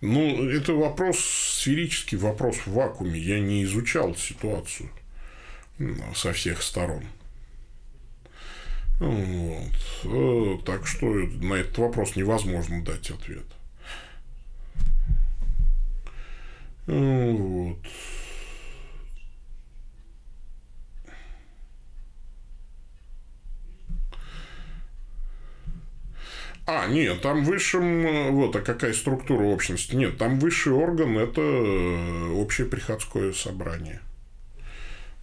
[0.00, 3.18] Ну, это вопрос, сферический вопрос в вакууме.
[3.18, 4.90] Я не изучал ситуацию
[6.14, 7.04] со всех сторон.
[8.98, 9.72] Вот.
[10.04, 13.46] Э, так что на этот вопрос невозможно дать ответ.
[16.86, 17.78] Вот.
[26.66, 29.94] А, нет, там высшим, э, вот, а какая структура общности?
[29.94, 34.00] Нет, там высший орган– это э, общее приходское собрание.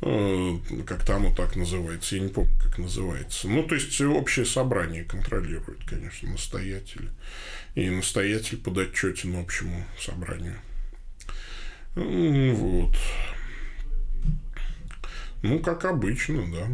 [0.02, 3.48] Э, как-то оно так называется, я не помню, как называется.
[3.48, 7.10] Ну, то есть, общее собрание контролирует, конечно, настоятель.
[7.74, 10.58] И настоятель подотчетен общему собранию.
[11.96, 12.96] Вот.
[15.42, 16.68] Ну, как обычно, да.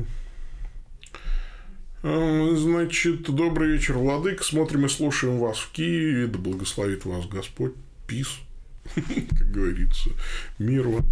[2.04, 4.44] Э, значит, добрый вечер, Владык.
[4.44, 6.28] Смотрим и слушаем вас в Киеве.
[6.28, 7.74] Да благословит вас Господь.
[8.08, 8.40] Пис,
[8.96, 10.12] как говорится.
[10.60, 11.06] Мир вам.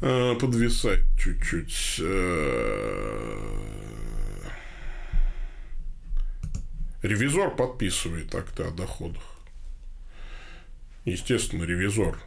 [0.00, 1.96] Э, подвисает чуть-чуть.
[2.00, 3.60] Э,
[7.02, 9.22] ревизор подписывает акты о доходах.
[11.04, 12.18] Естественно, ревизор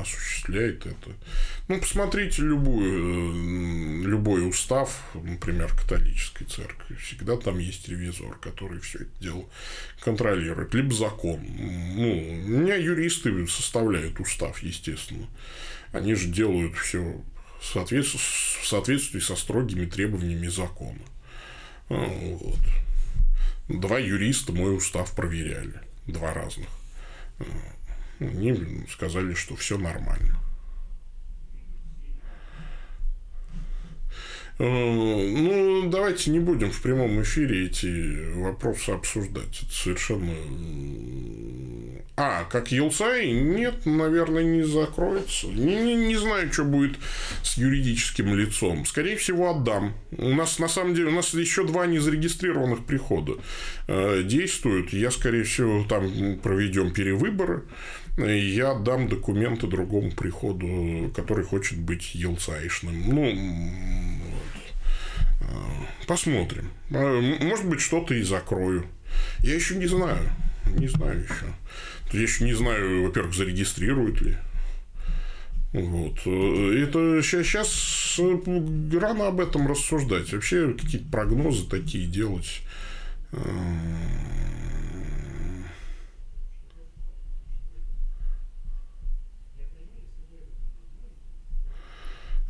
[0.00, 1.12] осуществляет это.
[1.68, 6.96] Ну, посмотрите любую, любой устав, например, католической церкви.
[6.96, 9.44] Всегда там есть ревизор, который все это дело
[10.00, 10.74] контролирует.
[10.74, 11.40] Либо закон.
[11.42, 15.26] Ну, у меня юристы составляют устав, естественно.
[15.92, 17.22] Они же делают все
[17.60, 17.66] в
[18.64, 21.02] соответствии со строгими требованиями закона.
[21.88, 22.60] А, вот.
[23.68, 25.80] Два юриста мой устав проверяли.
[26.06, 26.68] Два разных.
[28.28, 30.38] Они сказали, что все нормально.
[34.58, 39.62] Э, ну, давайте не будем в прямом эфире эти вопросы обсуждать.
[39.62, 40.32] Это совершенно...
[42.14, 43.32] А, как Елцай?
[43.32, 45.46] Нет, наверное, не закроется.
[45.48, 46.96] Не, не, не знаю, что будет
[47.42, 48.84] с юридическим лицом.
[48.84, 49.94] Скорее всего, отдам.
[50.16, 53.38] У нас, на самом деле, у нас еще два незарегистрированных прихода
[53.88, 54.92] э, действуют.
[54.92, 57.64] Я, скорее всего, там проведем перевыборы
[58.16, 63.14] я дам документы другому приходу, который хочет быть елцаишным.
[63.14, 63.34] Ну.
[65.40, 66.70] А, посмотрим.
[66.90, 68.84] А, может быть, что-то и закрою.
[69.40, 70.30] Я еще не знаю.
[70.76, 71.46] Не знаю еще.
[72.12, 74.36] Я еще не знаю, во-первых, зарегистрируют ли.
[75.72, 76.18] Вот.
[76.20, 80.32] Это сейчас рано об этом рассуждать.
[80.32, 82.60] Вообще какие-то прогнозы такие делать.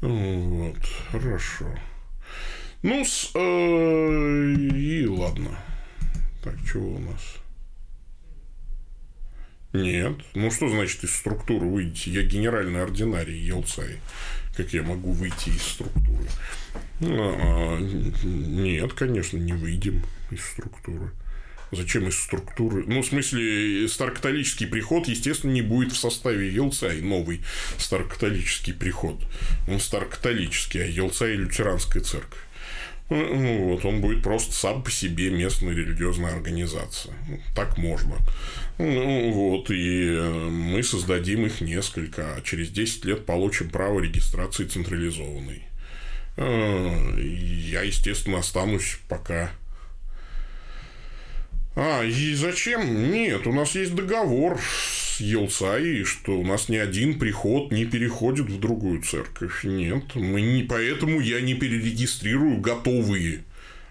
[0.03, 0.79] Вот,
[1.13, 1.67] хорошо.
[2.83, 5.57] Ну, с, э, и ладно.
[6.43, 7.37] Так, чего у нас?
[9.73, 10.19] Нет.
[10.35, 12.09] Ну, что значит из структуры выйти?
[12.09, 14.01] Я генеральный ординарий Елцай.
[14.57, 16.27] Как я могу выйти из структуры?
[17.03, 21.13] А, нет, конечно, не выйдем из структуры.
[21.73, 22.85] Зачем из структуры?
[22.87, 27.41] Ну, в смысле, старокатолический приход, естественно, не будет в составе Елцай, новый
[27.79, 29.19] старокатолический приход.
[29.67, 32.41] Он старокатолический, а Елцай– лютеранская церковь.
[33.09, 37.15] Ну, ну, вот, он будет просто сам по себе местная религиозная организация.
[37.55, 38.17] Так можно.
[38.79, 44.65] Ну, вот, и э, мы создадим их несколько, а через 10 лет получим право регистрации
[44.67, 45.63] централизованной.
[46.37, 49.53] Э, я, естественно, останусь пока
[51.75, 53.11] а, и зачем?
[53.11, 58.47] Нет, у нас есть договор с Елцаей, что у нас ни один приход не переходит
[58.47, 59.65] в другую церковь.
[59.65, 63.45] Нет, мы не, поэтому я не перерегистрирую готовые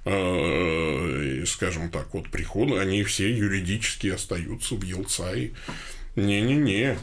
[0.06, 5.52] э, скажем так, вот приходы, они все юридически остаются в Елцае.
[6.16, 6.98] Не-не-не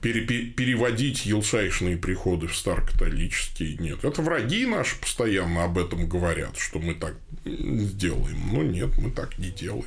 [0.00, 4.04] переводить елшайшные приходы в старокатолические нет.
[4.04, 8.50] Это враги наши постоянно об этом говорят, что мы так сделаем.
[8.52, 9.84] Но нет, мы так не делаем.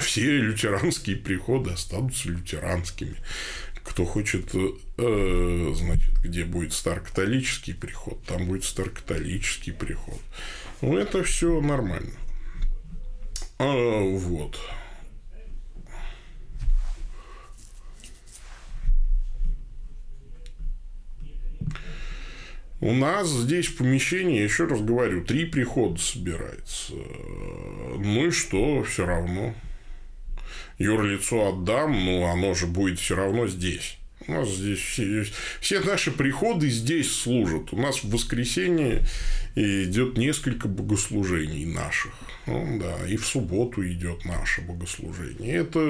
[0.00, 3.16] Все лютеранские приходы останутся лютеранскими.
[3.84, 10.20] Кто хочет, э, значит, где будет старокатолический приход, там будет старокатолический приход.
[10.82, 12.12] Ну, это все нормально.
[13.58, 14.58] А, вот.
[22.80, 26.92] У нас здесь в помещении, еще раз говорю, три прихода собирается.
[26.92, 29.54] Ну и что, все равно.
[30.78, 33.96] Юрлицо отдам, но оно же будет все равно здесь.
[34.28, 35.24] У нас здесь все,
[35.60, 37.72] все наши приходы здесь служат.
[37.72, 39.02] У нас в воскресенье
[39.54, 42.12] идет несколько богослужений наших.
[42.46, 45.56] Ну, да, и в субботу идет наше богослужение.
[45.56, 45.80] Это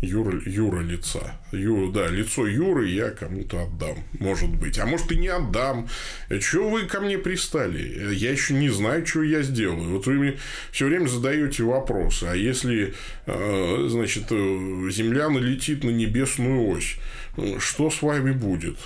[0.00, 1.40] Юра, Юра лица.
[1.52, 4.78] Юра, да, лицо Юры я кому-то отдам, может быть.
[4.78, 5.88] А может и не отдам.
[6.28, 8.14] Чего вы ко мне пристали?
[8.14, 9.90] Я еще не знаю, что я сделаю.
[9.90, 10.38] Вот вы мне
[10.72, 12.24] все время задаете вопросы.
[12.24, 12.94] А если,
[13.26, 16.96] э, значит, э, Земля налетит на небесную ось,
[17.58, 18.76] что с вами будет?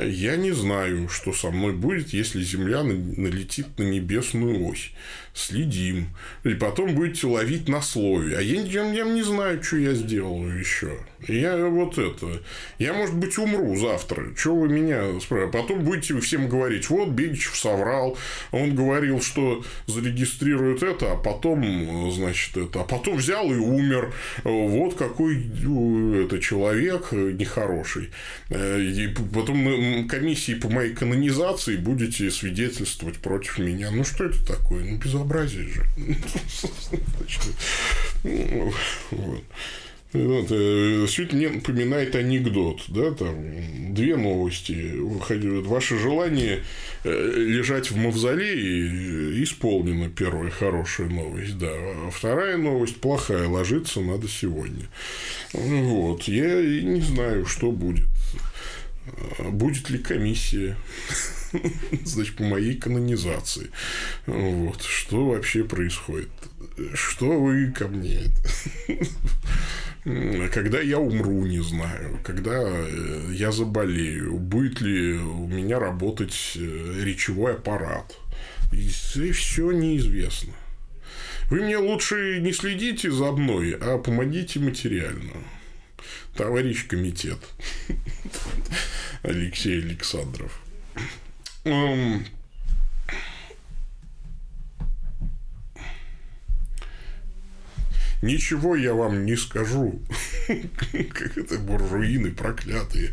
[0.00, 4.90] Я не знаю, что со мной будет, если Земля налетит на небесную ось.
[5.34, 6.10] Следим.
[6.44, 8.38] И потом будете ловить на слове.
[8.38, 10.98] А я, я, я не знаю, что я сделаю еще.
[11.28, 12.42] Я вот это.
[12.78, 14.34] Я, может быть, умру завтра.
[14.36, 15.58] Что вы меня спрашиваете?
[15.58, 18.16] Потом будете всем говорить, вот Бегичев соврал.
[18.52, 22.80] Он говорил, что зарегистрирует это, а потом, значит, это.
[22.80, 24.12] А потом взял и умер.
[24.44, 25.36] Вот какой
[26.24, 28.10] это человек нехороший.
[28.50, 33.90] Э, и потом комиссии по моей канонизации будете свидетельствовать против меня.
[33.90, 34.84] Ну, что это такое?
[34.84, 35.84] Ну, безобразие же.
[39.10, 39.42] Вот.
[40.14, 44.92] Вот, э, все это мне напоминает анекдот, да, там две новости.
[44.96, 46.62] Ваше желание
[47.02, 51.68] э, лежать в мавзолее исполнено, первая хорошая новость, да.
[51.68, 54.86] А вторая новость плохая, ложиться надо сегодня.
[55.52, 58.06] Вот, я не знаю, что будет.
[59.40, 60.76] Будет ли комиссия?
[62.04, 63.70] Значит, по моей канонизации.
[64.26, 64.80] Вот.
[64.80, 66.30] Что вообще происходит?
[66.94, 68.22] Что вы ко мне?
[70.04, 72.20] Когда я умру, не знаю.
[72.22, 74.38] Когда э, я заболею.
[74.38, 78.18] Будет ли у меня работать э, речевой аппарат.
[78.72, 78.88] И
[79.32, 80.52] все неизвестно.
[81.48, 85.32] Вы мне лучше не следите за мной, а помогите материально.
[86.36, 87.38] Товарищ комитет.
[89.22, 90.60] Алексей Александров.
[98.24, 100.00] Ничего я вам не скажу.
[100.46, 103.12] Как это буржуины проклятые.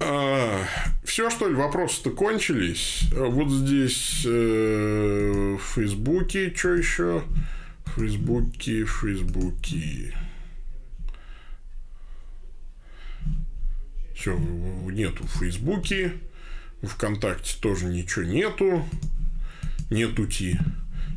[0.00, 0.64] А,
[1.04, 3.10] все, что ли, вопросы-то кончились.
[3.12, 7.22] Вот здесь э, в Фейсбуке, что еще?
[7.96, 10.16] Фейсбуке, Фейсбуке.
[14.14, 16.14] Все, нету в Фейсбуке.
[16.82, 18.88] ВКонтакте тоже ничего нету.
[19.90, 20.58] Нету ти.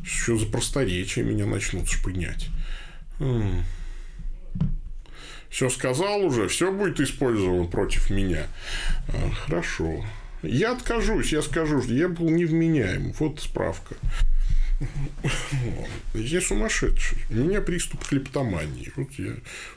[0.10, 2.50] Что за просторечие меня начнут шпынять.
[5.50, 8.48] Все сказал уже, все будет использовано против меня.
[9.08, 10.06] А, хорошо.
[10.42, 13.12] Я откажусь, я скажу, что я был невменяем.
[13.14, 13.96] Вот справка.
[16.14, 17.18] Я сумасшедший.
[17.30, 18.92] У меня приступ клептомании.
[18.96, 19.34] Вот я,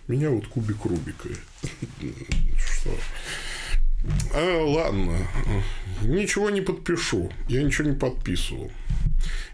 [0.08, 1.28] у меня вот кубик Рубика.
[2.58, 2.96] Что?
[4.34, 5.18] А, ладно.
[6.02, 7.30] Ничего не подпишу.
[7.48, 8.70] Я ничего не подписывал.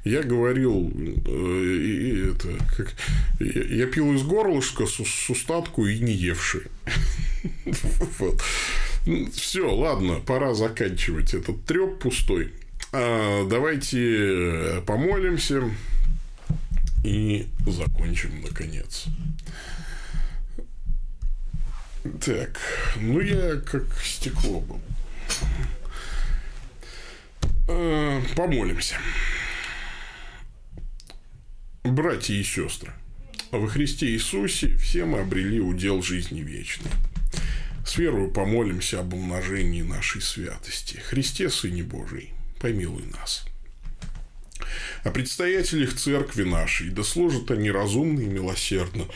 [0.05, 0.91] Я говорил,
[1.27, 2.95] э, это, как,
[3.41, 6.63] я пил из горлышка с, с устатку и не евший.
[8.19, 8.43] Вот.
[9.33, 12.53] Все, ладно, пора заканчивать этот треп пустой.
[12.93, 15.71] А, давайте помолимся
[17.05, 19.07] и закончим наконец.
[22.25, 22.59] Так,
[22.97, 24.81] ну я как стекло был.
[27.69, 28.97] А, помолимся.
[31.85, 32.93] Братья и сестры,
[33.51, 36.91] во Христе Иисусе все мы обрели удел жизни вечной.
[37.87, 40.99] С верою помолимся об умножении нашей святости.
[40.99, 43.45] Христе, Сыне Божий, помилуй нас.
[45.05, 49.07] О предстоятелях церкви нашей, да служат они разумно и милосердно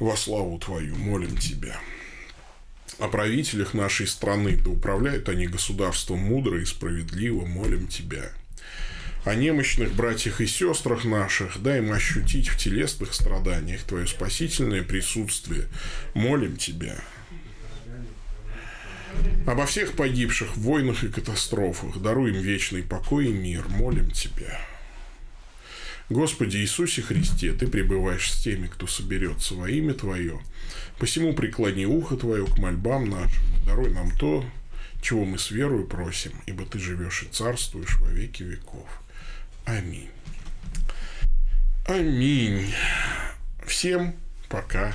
[0.00, 1.78] во славу Твою, молим Тебя.
[3.02, 8.30] О правителях нашей страны, да управляют они государством мудро и справедливо, молим Тебя
[9.24, 15.66] о немощных братьях и сестрах наших, дай им ощутить в телесных страданиях Твое спасительное присутствие.
[16.14, 16.96] Молим Тебя.
[19.48, 23.64] Обо всех погибших в войнах и катастрофах даруй им вечный покой и мир.
[23.68, 24.60] Молим Тебя.
[26.08, 30.40] Господи Иисусе Христе, Ты пребываешь с теми, кто соберется во имя Твое.
[31.02, 34.44] Посему преклони ухо Твое к мольбам нашим, даруй нам то,
[35.00, 38.86] чего мы с верою просим, ибо Ты живешь и царствуешь во веки веков.
[39.64, 40.10] Аминь.
[41.88, 42.72] Аминь.
[43.66, 44.14] Всем
[44.48, 44.94] пока-пока.